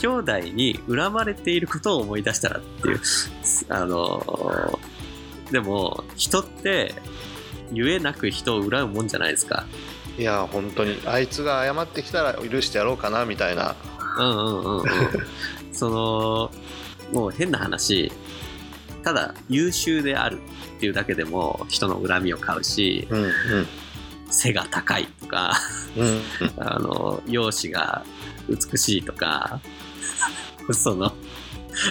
[0.00, 3.00] 兄弟に恨まれていることを思い出したらっていう、
[3.68, 4.78] あの、
[5.50, 6.94] でも人って
[7.72, 9.66] 言えなく人を恨むもんじゃないですか。
[10.16, 13.74] いや本当にあいつが謝ってきたら許してやろうかなみたいな
[14.18, 14.86] うんうんうんうん。
[15.72, 16.50] その、
[17.12, 18.12] もう変な話、
[19.02, 20.40] ただ優秀である
[20.76, 23.30] っていうだけでも人の恨みを買うし、うんうん
[24.30, 25.52] 背が高いとか、
[25.96, 26.20] うん
[26.56, 28.04] あの、容姿が
[28.48, 29.60] 美しいとか、
[30.72, 31.12] その、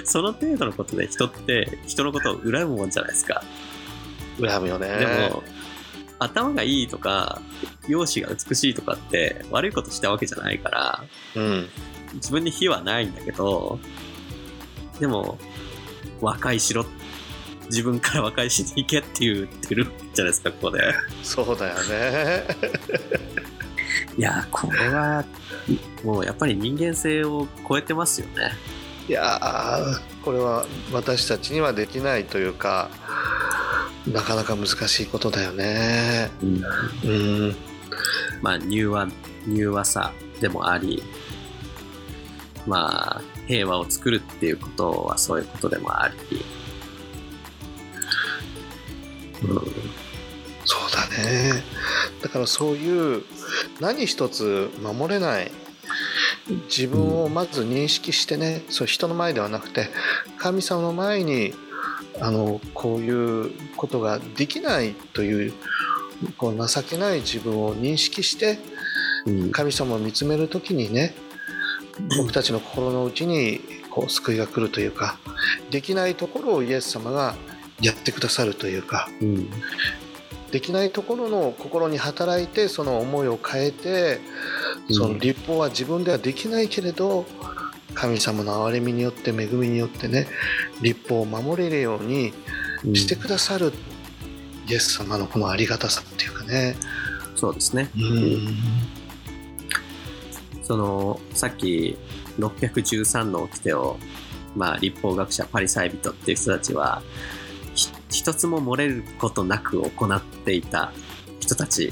[0.04, 3.44] その程度のことで人って人のことを恨むもんじゃないですか。
[4.42, 5.44] 恨むよねでも、
[6.24, 7.42] 頭がいいとか、
[7.88, 11.04] 容姿が美しいとかって悪いことしたわけじゃないから、
[11.36, 11.70] うん
[12.16, 13.80] 自分に非はないんだけど、
[15.00, 15.40] でも、
[16.22, 16.86] 和解しろ。
[17.66, 20.94] 自分から和解しに行けって言ってるじゃないですか、ここで。
[21.24, 22.44] そうだよね
[24.16, 25.26] いや、これは、
[26.04, 28.52] もうやっぱり人間性を超えてますよね。
[29.08, 32.90] いやーこれは私たちにはできないというか
[34.08, 36.32] なかなか難しいことだよね。
[36.42, 36.64] うん。
[37.04, 37.56] うん。
[38.42, 39.08] まあ、柔和、
[39.48, 41.04] 柔和さでもあり、
[42.68, 46.46] まあ、平和を作るっていうことはそういうことでもあり、
[49.44, 49.56] うん、
[50.66, 51.64] そうだね。
[52.22, 53.24] だからそういう
[53.82, 55.52] 何一つ守れない
[56.70, 59.90] 自分をまず認識してね、そう人の前ではなくて
[60.38, 61.54] 神様の前に
[62.20, 65.54] あのこういうことができないという
[66.38, 68.60] こう情けない自分を認識して
[69.26, 71.14] うん、神様を見つめる時にね
[72.18, 75.20] 僕たちの心の内にこう救いが来るというか
[75.72, 77.36] できないところをイエス様が
[77.82, 79.50] やってくださるというかうん、
[80.52, 84.20] できないところの心に働いてその思いを変えて
[84.90, 87.26] その立法は自分ではできないけれど
[87.94, 90.28] 神様の憐れみによって恵みによってね
[90.82, 92.34] 立法を守れるように
[92.84, 93.72] うんしてくださる
[94.68, 96.76] イエス様のこのありがたさっていうかね。
[97.36, 97.90] そうですね。
[97.96, 98.58] うん
[100.64, 101.98] その、さっき
[102.40, 103.98] 613の掟を、
[104.56, 107.04] まあ、立法学者パリサイ人っていう人たちは、
[107.76, 110.94] ひ一つも漏れることなく行っていた
[111.40, 111.92] 人たち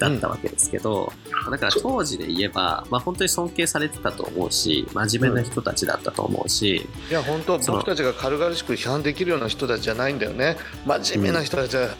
[0.00, 1.12] だったわけですけど、
[1.50, 11.90] だから当時で言えば、まあ本当に尊敬されてたと思うし、真面目な人たちだったと思うし、いや本当その僕たちが軽々しく批判できるような人たちじゃないんだよね真面目な人たちは、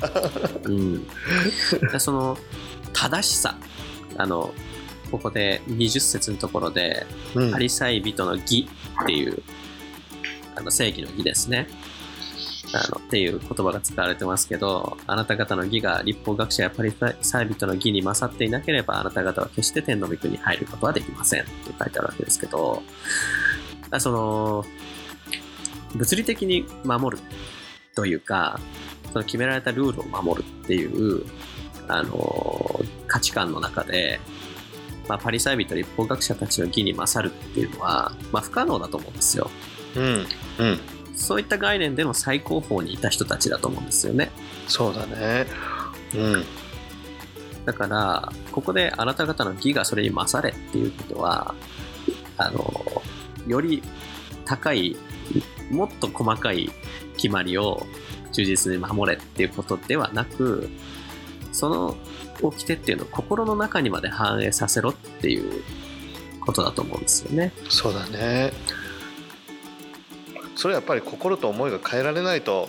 [0.64, 1.06] うん。
[1.92, 2.38] でその、
[2.94, 3.56] 正しさ、
[4.16, 4.54] あの、
[5.10, 8.68] ここで20節のところで、うんパリサイ人の義
[9.02, 9.42] っていう、
[10.56, 11.68] あの正義の義ですね。
[12.72, 22.82] あのっていう言葉が使われてますけど、あなた方の義が立法学者やパリサイ人の義に勝っていなければ、あなた方は決して天の御国に入ることはできませんって書いてあるわけですけど、
[23.90, 24.64] あその、
[25.96, 27.22] 物理的に守る
[27.96, 28.60] というか、
[29.12, 31.24] その決められたルールを守るっていう、
[31.88, 34.20] あの、価値観の中で、
[35.08, 39.50] まあ、パリサイ人立法学者たちの義に勝るっていうのは、まあ、不可能だと思うんですよ。
[39.96, 40.04] うん
[40.60, 44.30] うんそういった概念での最高峰にいた人たちだと思うんですよね。
[44.66, 45.46] そうだね
[46.14, 46.44] うん
[47.66, 51.54] だから、ここであなた方の義がそれに勝れっていうことは、
[52.38, 53.02] あの、
[53.46, 53.82] より
[54.46, 54.96] 高い、
[55.70, 56.70] もっと細かい
[57.16, 57.86] 決まりを
[58.32, 60.70] 忠実に守れっていうことではなく、
[61.52, 61.96] その
[62.40, 65.62] 掟っていうのを心の中にまで反映させろっていう
[66.40, 67.52] ことだと思うんですよね。
[67.68, 68.52] そうだね
[70.60, 72.68] それはやっぱり心と思いが変えられないと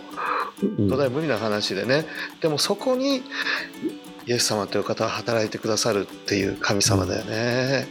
[0.63, 0.87] うん。
[0.87, 2.05] 土台無理な話でね、
[2.39, 7.89] でもそこにイエス様という方は働いてくださるっていう神様だよね、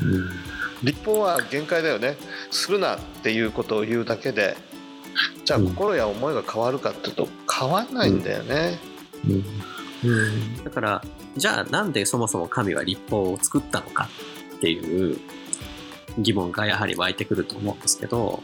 [0.00, 0.30] うん。
[0.82, 2.16] 立法は限界だよね。
[2.50, 4.56] するなっていうことを言うだけで
[5.44, 8.78] じゃあうん心や思いが変わるかっていうと変わんないんだよね、
[10.64, 11.04] だから
[11.36, 14.08] じゃあなんでそもそも神は立法を作ったのか
[14.56, 15.18] っていう
[16.18, 18.42] 疑問がやはり湧いてくると思うんですけど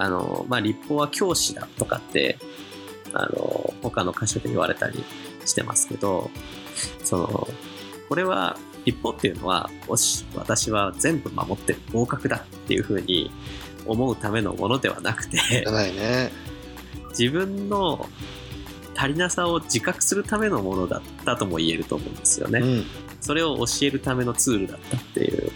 [0.00, 2.38] あの、まあ、立法は教師だとかって
[3.12, 5.04] あの他の箇所で言われたり
[5.44, 6.30] してますけど
[7.04, 7.48] その
[8.08, 13.30] これは立法っていうのはおし私は全部守ってる合格だっていうふうに
[13.86, 15.64] 思うためのものではなくてね
[17.10, 18.06] 自分の
[18.96, 22.60] 足りなさを自覚するためのものだったとも言えると思うんですよね。
[22.60, 22.86] うん
[23.20, 25.50] それを教えるためのツールだったっていう。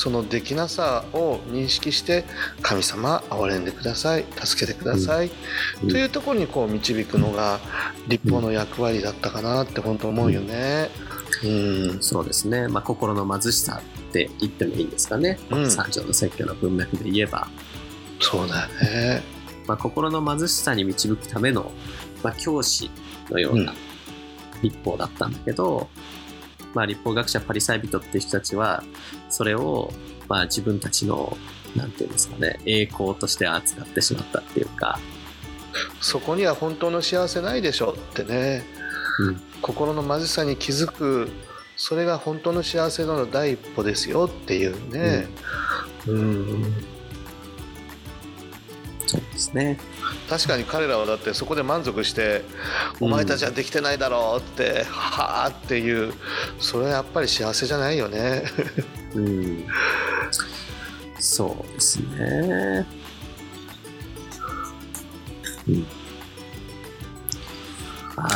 [0.00, 2.24] そのできなさを認識して
[2.62, 5.30] 神様憐れんでください助けてください、
[5.82, 7.60] うんというところにこう導くのが
[8.08, 10.88] 立法の役割だったかなって本当思うよね。
[11.44, 12.68] うん、そうですね。
[12.68, 15.38] まあ、心の貧しさって言ってもいいんですかね。
[15.50, 17.48] うん三条の説教の文脈で言えば。
[18.20, 19.22] そうだよね。
[19.66, 21.72] まあ、心の貧しさに導くための、
[22.22, 22.90] まあ、教師
[23.30, 23.74] のような
[24.62, 25.88] 立法だったんだけど、
[26.74, 28.82] まあ、立法学者パリサイ人っていう人たちは
[29.28, 29.92] それを、
[30.28, 31.36] まあ、自分たちの
[31.76, 34.98] なんていうんですかね栄光として扱ってしまったっていうか、
[36.00, 38.64] そこには本当の幸せないでしょってね。
[39.20, 39.40] うん。
[39.62, 41.30] 心の貧しさに気づく
[41.76, 45.28] それが本当の幸せの第一歩ですよっていうね。
[46.06, 46.74] うん
[49.10, 49.76] そうですね。
[50.28, 52.44] 確かに彼らはだってそこで満足して
[53.00, 56.14] 「お前たちはできてないだろ」って「はあ」っていう
[56.60, 58.44] それはやっぱり幸せじゃないよね。
[59.16, 59.66] うん、
[61.18, 62.86] そうですね。
[68.16, 68.28] はい。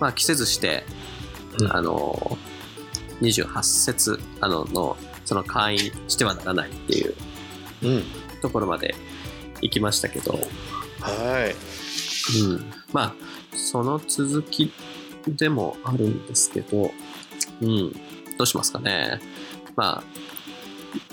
[0.00, 0.84] まあ、着せずして、
[1.58, 2.38] うんあの、
[3.20, 7.14] 28節あのの、その会員してはならないっていううん
[8.40, 8.94] ところまで
[9.60, 10.38] 行きましたけど、
[11.00, 11.54] はい。
[12.44, 13.14] うん、まあ、
[13.56, 14.72] その続き
[15.26, 16.90] でもあるんですけど、
[17.60, 17.92] うん、
[18.38, 19.20] どうしますかね。
[19.76, 20.04] まあ、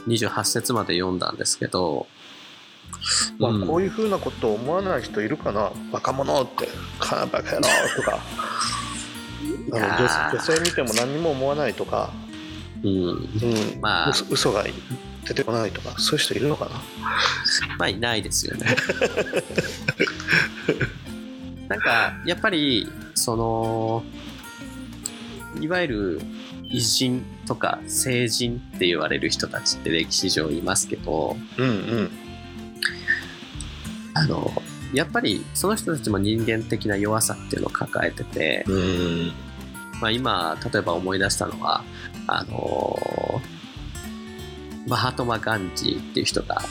[0.08, 2.08] 28節まで読んだんですけど、
[3.38, 3.68] まあ、うん。
[3.68, 6.68] こういうふうなことを思わない人いるかな、バカ者って。
[7.00, 8.20] カバカ野郎とか。
[9.72, 12.12] あの女女性見ても何にも思わないとか、
[12.84, 13.82] うん、うん。
[13.82, 14.10] まあ。
[14.10, 14.66] 嘘嘘が
[15.26, 16.82] 出てこないとかそういう人いるのかな？
[17.78, 18.76] まあいないですよね。
[21.68, 24.04] なんか、やっぱり、その、
[25.62, 26.22] いわゆる
[26.64, 32.12] 偉人とか聖人って言われる人たちって歴史上いますけど、うんうん。
[34.16, 34.52] あの、
[34.94, 39.32] やっぱりその人たちも人間的な弱さっていうのを抱えてて、うん
[40.02, 41.84] まあ今、例えば思い出したのは、
[42.28, 42.98] あの、
[44.88, 46.62] マハトマ・ガンジーっていう人が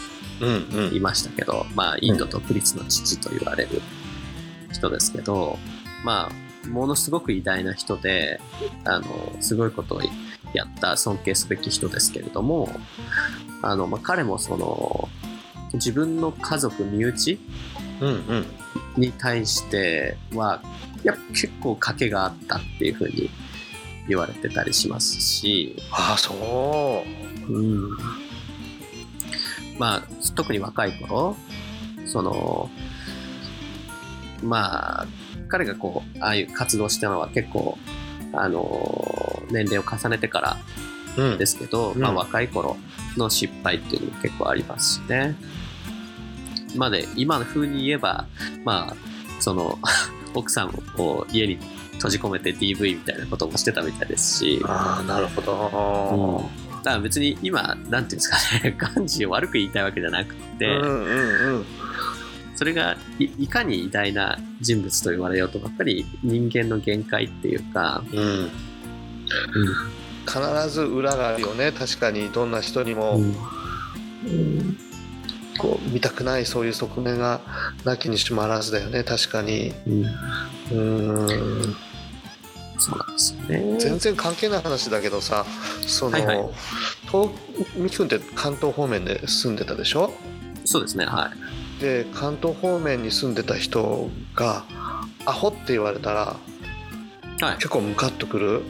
[0.41, 3.83] うんいましたけど、まあ、インド独立の父と言われる
[4.73, 5.59] 人ですけど、
[6.05, 8.41] まあ、ものすごく偉大な人で、
[8.85, 9.07] あの、
[9.41, 10.03] すごいことを
[10.53, 12.69] やった尊敬すべき人ですけれども、
[13.63, 15.09] あの、まあ、彼もその、
[15.75, 17.39] 自分の家族、身内
[18.01, 18.47] うんうん。
[18.97, 20.63] に対しては、
[21.03, 23.31] や結構賭けがあったっていうふうに
[24.09, 27.91] 言われてたりしますし、ああそうん。
[29.79, 30.03] まあ
[30.35, 31.37] 特に若い頃
[32.07, 32.69] その
[34.43, 35.07] まあ
[35.49, 37.79] 彼がこうああいう活動したのは結構
[38.33, 40.57] あの年齢を重ねてから
[41.17, 42.01] う、うん、ですけど、うん。
[42.01, 42.77] まあ、若い頃
[43.17, 45.35] の失敗っていうのも結構ありますしね。
[46.77, 48.27] まあで今の風に言えば
[48.65, 48.97] まあ
[49.41, 49.79] その
[50.35, 51.59] 奥さんを家に
[51.95, 56.51] 閉じ込めて DV みたいなこともしてたみたいですし、ああなるほど、
[56.83, 61.65] だから別に今、なんていうんですかね、ガンジーを悪く言いたいわけじゃなくて、うんうんうん
[62.59, 68.51] それがいいかに偉大な人物と言われようと、やっぱり人間の限界っていうか、うん。
[70.27, 71.71] 必ず裏があるよね。
[71.71, 74.77] 確かにどんな人にも、うん。
[75.57, 77.41] こう見たくないそういう側面が
[77.85, 79.05] なきにしもあらずだよね。
[79.05, 79.73] 確かに。
[79.87, 80.05] うん。
[80.73, 80.81] う
[81.31, 81.77] ん
[82.79, 83.79] そうなんですよね。
[83.79, 85.45] 全然関係ない話だけどさ
[85.87, 86.49] その、はいはい
[87.11, 87.31] 東
[87.77, 90.13] 美樹君って関東方面で住んでたでしょ？
[90.67, 91.31] そうですね、は
[91.79, 91.81] い。
[91.81, 94.65] で関東方面に住んでた人が
[95.25, 96.37] アホって言われたら
[97.41, 97.57] はい。
[97.57, 98.63] 結構ムカッとくる？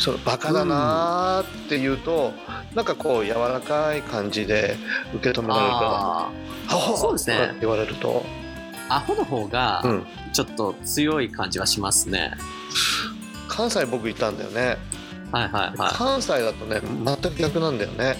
[0.00, 2.32] そのバカだなーって言うと、
[2.74, 4.76] なんかこう柔らかい感じで
[5.14, 6.30] 受け止められるか
[6.68, 12.32] あら「アホ!」そうですねって言われると、ーアホの方がうん、ちょっと強い感じはしますね。
[13.48, 14.78] 関西僕いたんだよね。
[15.30, 15.92] はいはいはい。
[15.94, 18.16] 関西だとね全く逆なんだよね。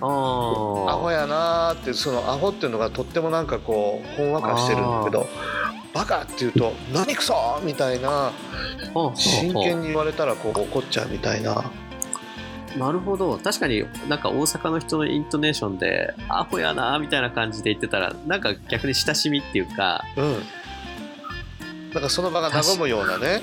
[0.00, 5.26] アホやなーってそのアホっていうのがとってもなんかこうほんわかしてるんだけど
[5.94, 8.30] バカって言うと「何クソ!」みたいな
[9.14, 11.70] 真剣に言われたらこう怒っちゃうみたいな。
[12.76, 13.38] なるほど。
[13.38, 20.04] 確かになんか大阪の人のイントネーションでアホやなみたいな感じで言ってたらなんか逆に親しみっていうか。
[20.16, 20.42] うん。
[21.94, 23.40] なんかその場が和むようなね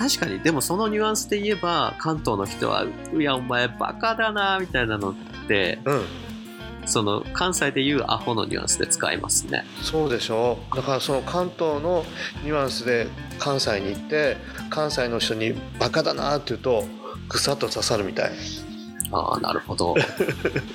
[0.00, 0.40] 確かに。
[0.40, 5.14] でもそのニュアンスで言えば関東の人は「いやお前バカだな」みたいなのっ
[5.46, 6.02] てうん。
[6.86, 9.64] その関西で言うアホのニュアンスで使いますね。
[9.82, 10.58] そうでしょ。
[10.74, 12.04] だからその関東の
[12.42, 13.06] ニュアンスで
[13.38, 14.38] 関西に行って
[14.70, 16.86] 関西の人に「バカだな」って言うと
[17.28, 18.32] ぐさっと刺さるみたい。
[19.12, 19.94] ああなるほど。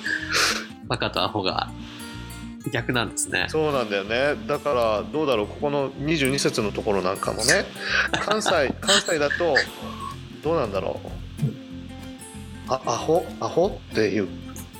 [0.86, 1.70] バカとアホが
[2.70, 3.46] 逆なんですね。
[3.48, 4.34] そうなんだよね。
[4.46, 5.46] だからどうだろう。
[5.46, 7.64] ここの22節のところなんかもね。
[8.12, 9.54] 関西 関西だと
[10.42, 11.08] どうなんだろう。
[12.68, 13.24] あアホ？
[13.40, 13.80] アホ？
[13.92, 14.28] っていう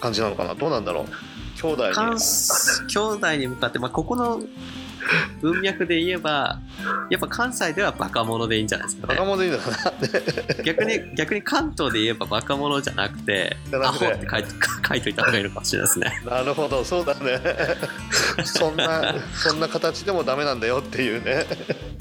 [0.01, 0.55] 感じなのかな。
[0.55, 1.05] どうなんだろう。
[1.61, 1.95] 兄弟に。
[1.95, 2.19] 関
[2.89, 4.41] 兄弟に向かって、まあ、ここの
[5.41, 6.59] 文脈で言えば
[7.11, 9.15] やっぱ関西ではバカ者でいいんじゃないですかね。
[9.15, 14.07] バカ者でいいのかな逆に逆に関東で言えばバカ者じゃなくてじゃなくて。
[14.07, 14.51] アホって書いて
[14.89, 16.23] 書いといた方がいいのかもしれないですね。
[16.25, 17.41] なるほどそうだね。
[18.45, 21.47] そんなそんな形でもダメなんだよっていうね。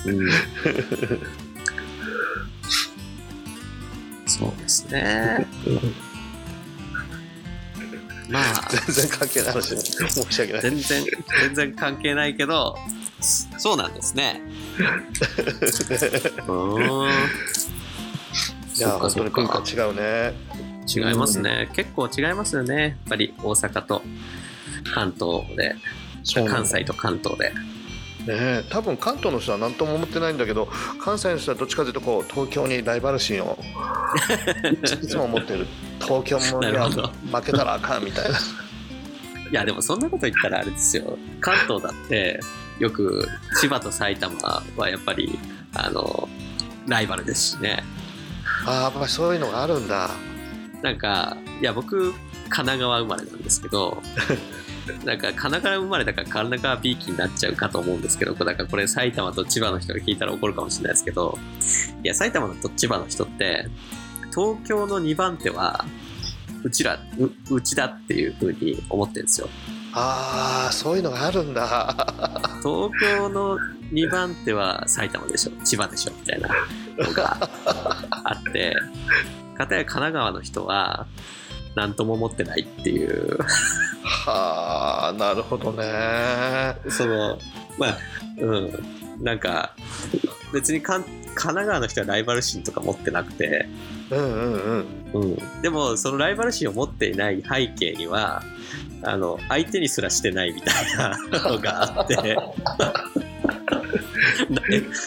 [0.06, 0.30] うん。
[4.28, 5.48] そうですね
[8.30, 9.52] まあ全然関係ない。
[9.52, 10.62] 話申し訳ない。
[10.62, 11.06] 全然
[11.42, 12.78] 全然関係ないけど
[13.58, 14.42] そうなんですね。
[14.78, 17.10] うーん。
[18.78, 20.34] いや本当に文化違うね。
[20.88, 21.70] 違いますね。
[21.74, 22.82] 結構違いますよね。
[22.82, 24.02] やっぱり大阪と
[24.94, 25.76] 関東で。
[26.48, 27.54] 関西と関東で。
[28.26, 30.68] ねえ多分関東の人は何とも思ってないんだけど
[31.00, 33.58] 関西の人はどっちかというとこう東京にライバル心を
[34.84, 35.68] いつも持ってる。
[36.02, 38.38] 東京も負けたらあかんみたいな。
[39.52, 41.18] いやでもそんなこと言ったらあれですよ。
[41.40, 42.40] 関東だって
[42.80, 43.28] よく
[43.60, 45.38] 千葉と埼玉はやっぱり
[45.74, 46.28] あの
[46.88, 47.84] ライバルですしね。
[48.66, 50.10] あーやっぱりそういうのがあるんだ。
[50.82, 52.12] なんかいや僕
[52.50, 54.02] 神奈川生まれなんですけど
[55.06, 61.38] なんか神奈川生まれだから神奈川ビーキになっちゃうかと思うんですけどなんかこれ埼玉と千葉の人が聞いたら怒るかもしれないですけど
[62.04, 63.68] いや埼玉と千葉の人って
[64.34, 65.86] 東京の2番手は
[66.64, 69.50] うちらううちだっていう風に思ってるんですよ。
[69.94, 71.96] ああそういうのがあるんだ。
[72.62, 73.58] 東京の
[73.94, 76.50] 2番手は埼玉でしょ千葉でしょみたいな
[76.98, 77.38] のが
[78.24, 78.76] あって
[79.56, 81.08] かたや神奈川の人は
[81.76, 83.38] 何とも思ってないっていう。
[84.04, 85.84] はあなるほどね。
[86.90, 87.38] その
[87.78, 87.98] まあ
[88.40, 88.96] うん。
[89.22, 89.74] なんか
[90.54, 93.68] 別にかん神奈川の人はライバル心とか持ってなくて、
[94.10, 95.24] うんうんうん。
[95.24, 98.44] うん、でもそのライバル心を持っていない背景には
[99.04, 101.18] あの相手にすらしてないみたいな
[101.50, 102.16] のがあって。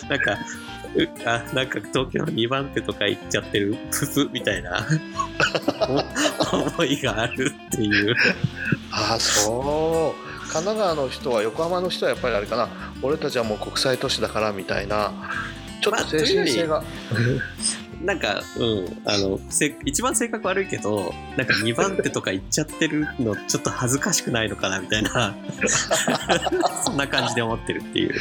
[0.08, 0.38] なんか
[0.77, 0.77] う
[1.24, 3.76] あなんか東京の2番手とか行っちゃってる？
[3.90, 4.86] ププみたいな。
[6.52, 8.16] お思いがあるっていう。
[8.90, 10.28] ああそう。
[10.50, 12.68] 神奈川の人は横浜の人はやっぱりあれかな。
[13.02, 15.12] 俺たちはもう国際都市だからみたいな。
[15.80, 16.82] ちょっと精神性が、
[18.02, 25.34] なんか、うん、あの、せ一番性格悪いけど、なんか2番手とか行っちゃってるの、ちょっと恥ずかしくないのかな、みたいな、
[26.84, 28.14] そんな感じで思ってるっていう。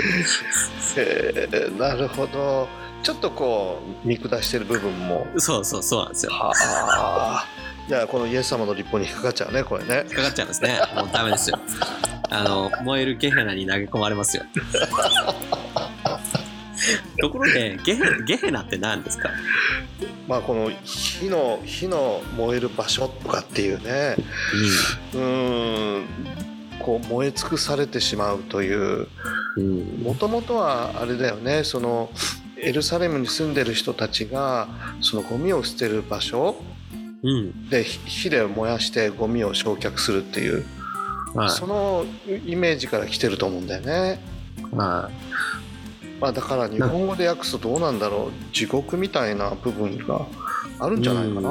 [0.97, 2.67] えーなるほど
[3.03, 6.31] ちょっとこう見下してる部分もそうそう、そうなんですよ。
[6.33, 7.45] はあ
[7.87, 10.77] いやこのイエス様の立法に引っかかっちゃうねこれね引っかかっちゃいますね。
[10.93, 11.57] もうダメですよ。
[12.29, 14.43] あの、燃えるゲヘナに投げ込まれますよ。
[17.21, 19.29] ところで、ゲヘゲヘナって何ですか？
[20.27, 24.15] まあこの火の火の燃える場所とかっていうね
[25.13, 26.05] うーん
[26.79, 29.07] こう燃え尽くされてしまうという
[29.55, 29.61] うん。
[29.61, 30.03] うん。
[30.03, 32.11] もともとはあれだよねその
[32.59, 34.67] エルサレムに住んでる人たちが
[35.01, 36.55] そのゴミを捨てる場所
[37.23, 37.69] うん。
[37.69, 40.65] で火火で燃やしてゴミを焼却するっていう、
[41.33, 41.49] はい。
[41.49, 42.05] その
[42.45, 44.19] イメージから来てると思うんだよね。
[44.71, 45.09] は
[46.19, 50.25] まあ、だから日本語で訳すとどうなんだろう地獄みたいな部分が
[50.79, 51.49] あるんじゃないかな。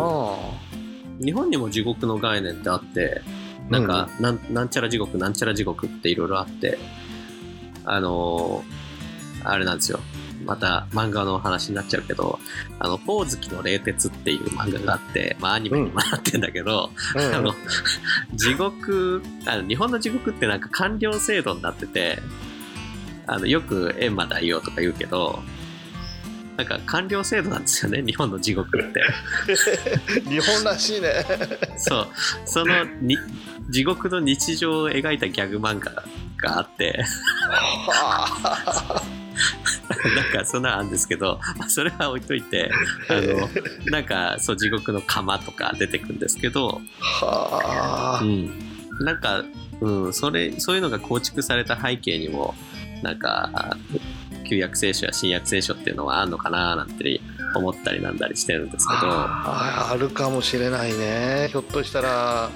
[1.21, 1.25] い。
[1.25, 3.23] 日本にも地獄の概念ってあって、
[3.71, 6.79] なんか、なんなんちゃら地獄、なんちゃら地獄っていろいろあって、
[7.85, 8.87] あのー
[9.49, 10.01] あれなんですよ。
[10.45, 12.39] また漫画の話になっちゃうけど、
[12.79, 17.55] あの、ポーズキの冷徹っていう漫画があって、まあアニメにもなってんだけど、うんうんあの、
[18.35, 22.19] 地獄、あの日本の地獄ってなんか官僚制度になってて、
[23.27, 25.43] あの、よく閻魔大王とか言うけど、
[26.57, 29.03] なんか官僚制度なんですよね、 日本の地獄って。
[30.29, 31.25] 日本らしいね。
[31.77, 32.09] そう、
[32.47, 33.19] そのに
[33.69, 36.05] 地獄の日常を描いたギャグ漫画
[36.39, 37.05] があって、
[37.89, 39.03] は
[40.15, 42.71] なんかそんなんあるんですけど、まあそれは置いといて、
[43.09, 43.49] あの、
[43.91, 48.23] なんかそう地獄の釜とか出てくるんですけど、あはあ。
[48.23, 48.51] うん、
[49.01, 49.45] なんか、
[49.81, 52.55] うん、それ、そういうのが構築された背景にも、
[53.03, 53.77] なんか、
[54.49, 57.21] 旧約聖書や新約聖書っていうのはあるのかななんて
[57.55, 61.49] 思ったりなんだりしてるんですけど、はああるかもしれないね。
[61.51, 62.51] ひょっとしたら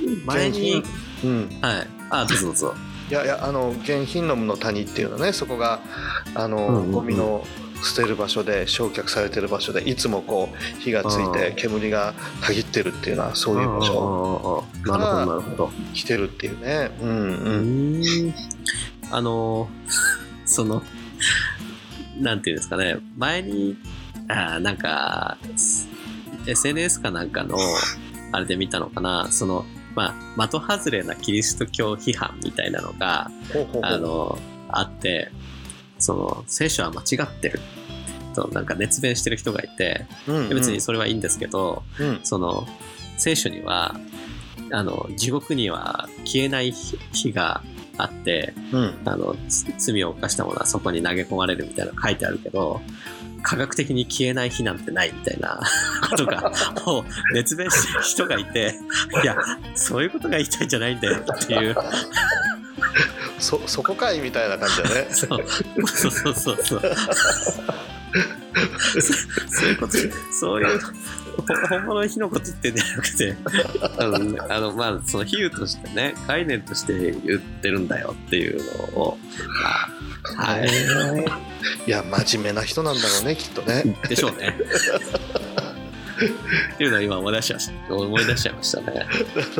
[0.00, 0.82] い、前に、
[1.24, 1.48] うん。
[1.60, 2.74] はい、あ、どうぞどうぞ。
[3.10, 5.80] いやいやあの現ヒンノムの谷っていうのねそこが
[6.34, 6.92] あの、うんうんうん。
[6.92, 7.42] ゴミの
[7.82, 15.70] 捨てる場所で焼却されてる場所でいつもこう火がついて煙がたぎってるっていうのはそういう場所うんうんうんうんなるほど、なるほど。
[15.94, 16.90] 来てるっていうね。
[17.00, 17.10] うん。
[17.10, 18.34] うん
[19.10, 19.68] あの、
[20.44, 20.82] その、
[22.18, 23.76] なんていうんですかね、前に、
[24.28, 25.38] あーなんか、
[26.46, 27.56] SNS かなんかの、
[28.32, 33.30] あれで見たのかな、その、まあ、的外れなキリスト教批判みたいなのが、
[33.82, 34.38] あの、
[34.68, 35.30] あって、
[35.98, 37.60] その、聖書は間違ってる。
[38.34, 40.48] と、なんか熱弁してる人がいて、うんうん。
[40.50, 42.20] 別にそれはいいんですけど、うん。
[42.22, 42.66] その
[43.16, 43.96] 聖書には
[44.70, 47.62] あの地獄には消えない火が
[47.98, 48.94] あってうん。
[49.04, 52.80] あのつ罪を犯したものはそこに投げ込まれるみたいなの書いてあるけど
[53.42, 55.60] 科学的に消えない火なんてないみたいな
[56.08, 56.52] ことが
[56.86, 58.74] を熱弁してる人がいて
[59.22, 59.36] いや
[59.74, 61.76] そういうことが言いたいんじゃないんだよっていう。
[63.38, 65.06] そそこかいみたいな感じだね。
[65.14, 65.44] そう。
[65.86, 66.82] そうそうそうそう。
[69.00, 69.92] そそういうこと。
[70.32, 70.80] そういう
[71.68, 73.36] 本物の火のこと言ってんじゃなくて、
[73.98, 78.58] あの、あのまあ、その比喩としてね、概念として言ってるんだよっていう
[78.94, 79.18] のを、
[80.36, 80.68] まあ、はい。
[81.86, 84.56] いや真面目な人なんだろうねきっとねでしょうね。
[86.74, 87.94] っていうのを今思い出しちゃいました。
[87.94, 88.86] 思い出しちゃいましたね。
[88.86, 89.08] なる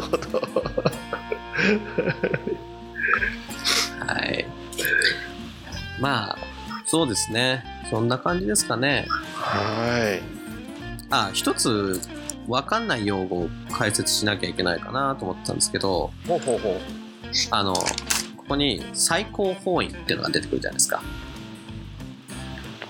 [0.01, 0.41] ほど
[4.07, 4.47] はい。
[6.01, 6.39] まあ、
[6.87, 7.65] そうですね。
[7.91, 9.07] そんな感じですかね。
[9.35, 10.38] はい
[11.11, 12.01] あ、一つ、
[12.49, 16.81] わかんない用語を解説しなきゃいけないかなと思ったんですけど、ほうほうほう
[17.51, 17.85] あの、こ
[18.49, 21.03] こに最高法院っていうのが出てくるじゃないですか。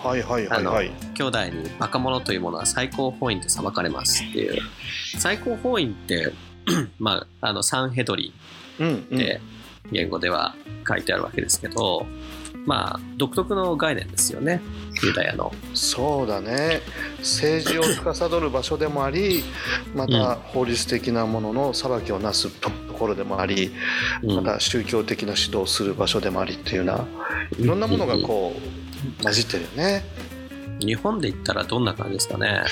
[0.03, 4.63] はいはいはいはい兄弟にバカ者というものは最高法院で裁かれますっていう。
[5.19, 6.33] 最高法院って、
[7.01, 8.33] まあ、あの、サンヘドリ
[8.79, 9.41] うんうンって
[9.91, 10.55] 言語では
[10.89, 12.07] 書いてあるわけですけど、
[12.67, 14.61] まあ、独特の概念ですよね。
[15.03, 15.53] ユダヤの。
[15.75, 16.81] そうだね
[17.19, 19.45] 政治を司る場所でもあり
[19.95, 23.73] また法律的なものの裁きをなすところでもあり
[24.23, 27.07] うんまた宗教的な指導をする場所でもありっていうような
[27.59, 30.05] いろんなものがこう混じってるよね。
[30.81, 32.65] 日本で言ったらどんな感じですかね。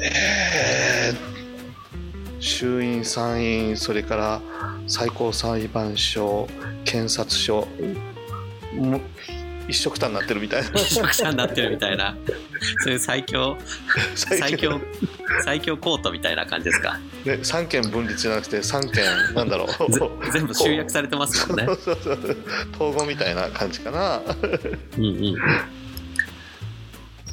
[0.00, 1.37] えー
[2.40, 4.40] 衆院参院それから
[4.86, 6.48] 最高裁判所
[6.84, 7.66] 検察署
[8.74, 9.00] も
[9.68, 12.16] 一緒くたになってるみたいな一緒くたになってるみたいな、
[12.82, 13.58] そういう最強、
[14.14, 14.80] 最強、
[15.44, 16.98] 最強コートみたいな感じですか？
[17.26, 20.00] ね、三権分立じゃなくて三権なんだろうぜ
[20.32, 21.66] 全部集約されてますもんね。
[22.80, 24.22] 統合みたいな感じかな
[24.96, 25.36] うんうん。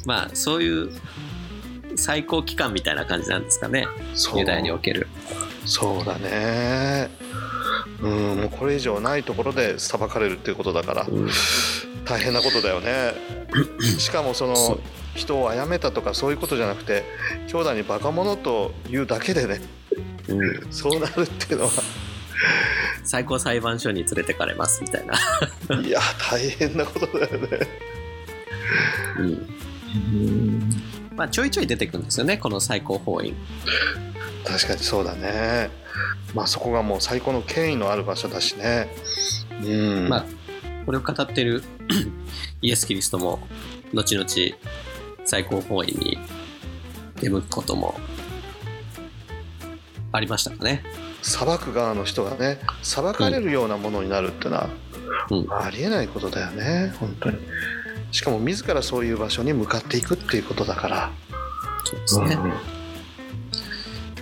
[0.04, 0.90] まあ、そういう
[1.96, 3.86] 最高機関みたいな感じなんですかね。
[4.14, 4.38] そう。
[4.38, 5.08] ユダヤにおける。
[5.64, 7.08] そうだね。
[8.02, 11.06] うんもうこれ以上ないところで裁かれるっていうことだから。
[11.08, 11.30] うん。
[12.04, 13.14] 大変なことだよね。
[13.98, 14.80] しかもそその
[15.14, 17.04] 人を殺めたとかそういうことじゃなくて
[17.48, 19.60] 兄弟にバカ者というだけでね。
[20.28, 21.70] ううん、そうなるっていうのは。
[23.04, 25.14] 最高裁判所に連れてかれますみたいな。
[25.80, 27.48] いや大変なことだよね。
[29.18, 29.56] うん
[31.16, 33.34] まあ、ちょいちょい出てくるんですよね、この最高法院。
[34.44, 35.70] 確かにそうだね。
[36.34, 38.88] まあそこがもう最高の権威のある場所だしね。
[39.62, 40.08] うん。
[40.08, 40.24] まあ、
[40.84, 41.62] これを語っている
[42.62, 43.40] イエス・キリストも、
[43.94, 44.28] 後々
[45.24, 46.18] 最高法院に
[47.20, 47.98] 出向くことも
[50.12, 50.84] ありましたかね。
[51.22, 54.68] 裁く側の人がね裁かれるようなものになるってのは、
[55.30, 55.46] うん。
[55.50, 57.38] ありえないことだよね本当に
[58.12, 61.10] しかも自らそういう場所に向かっていくっていうことだから
[61.84, 62.34] そうですね。
[62.34, 62.52] うん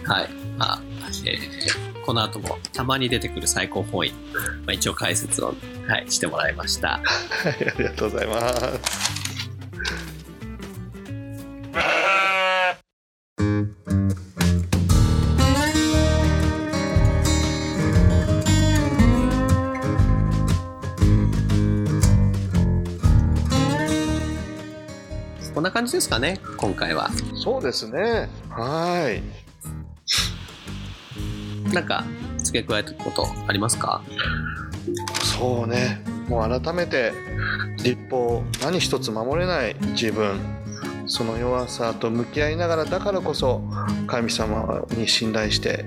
[0.07, 0.29] はい。
[0.59, 0.83] まあ、
[1.25, 4.13] えーこの後もたまに出てくる最高法院、
[4.67, 5.55] まあ、一応解説を、
[5.89, 7.01] はい、してもらいました。
[7.01, 7.01] は
[7.49, 8.39] いありがとうございま
[8.85, 9.24] す
[26.15, 27.11] かね、今回は。
[27.35, 29.23] そうですねはい
[31.73, 32.05] なんか、
[32.39, 34.01] 付け加えておくことありますか？
[35.25, 37.13] そうねもう改めて
[37.83, 40.39] 立法何一つ守れない自分
[41.07, 43.63] その弱さと向き合いながらだからこそ
[44.07, 45.85] 神様に信頼して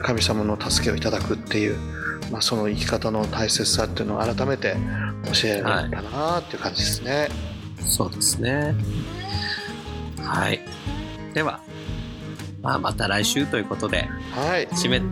[0.00, 1.76] 神様の助けをいただくっていう、
[2.32, 4.76] まあ、その生き方の大切さっていうのを改めて
[5.32, 7.28] 教えられたなっていう感じですね。
[7.86, 8.74] そうですね。
[10.28, 10.60] はい。
[11.34, 11.60] では、
[12.62, 15.02] まあ、また来週ということで、はい、締め、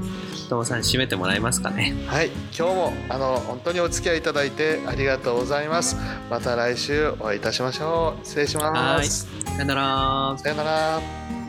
[0.49, 1.95] ともさん締めてもらえますかね。
[2.07, 5.97] はい、今日もあの本当にお付き合いいただいてありがとうございます。
[6.31, 8.27] また来週お会いいたしましょう。
[8.27, 9.27] 失礼します。
[9.45, 10.39] さよなら。
[10.39, 11.46] さよなら。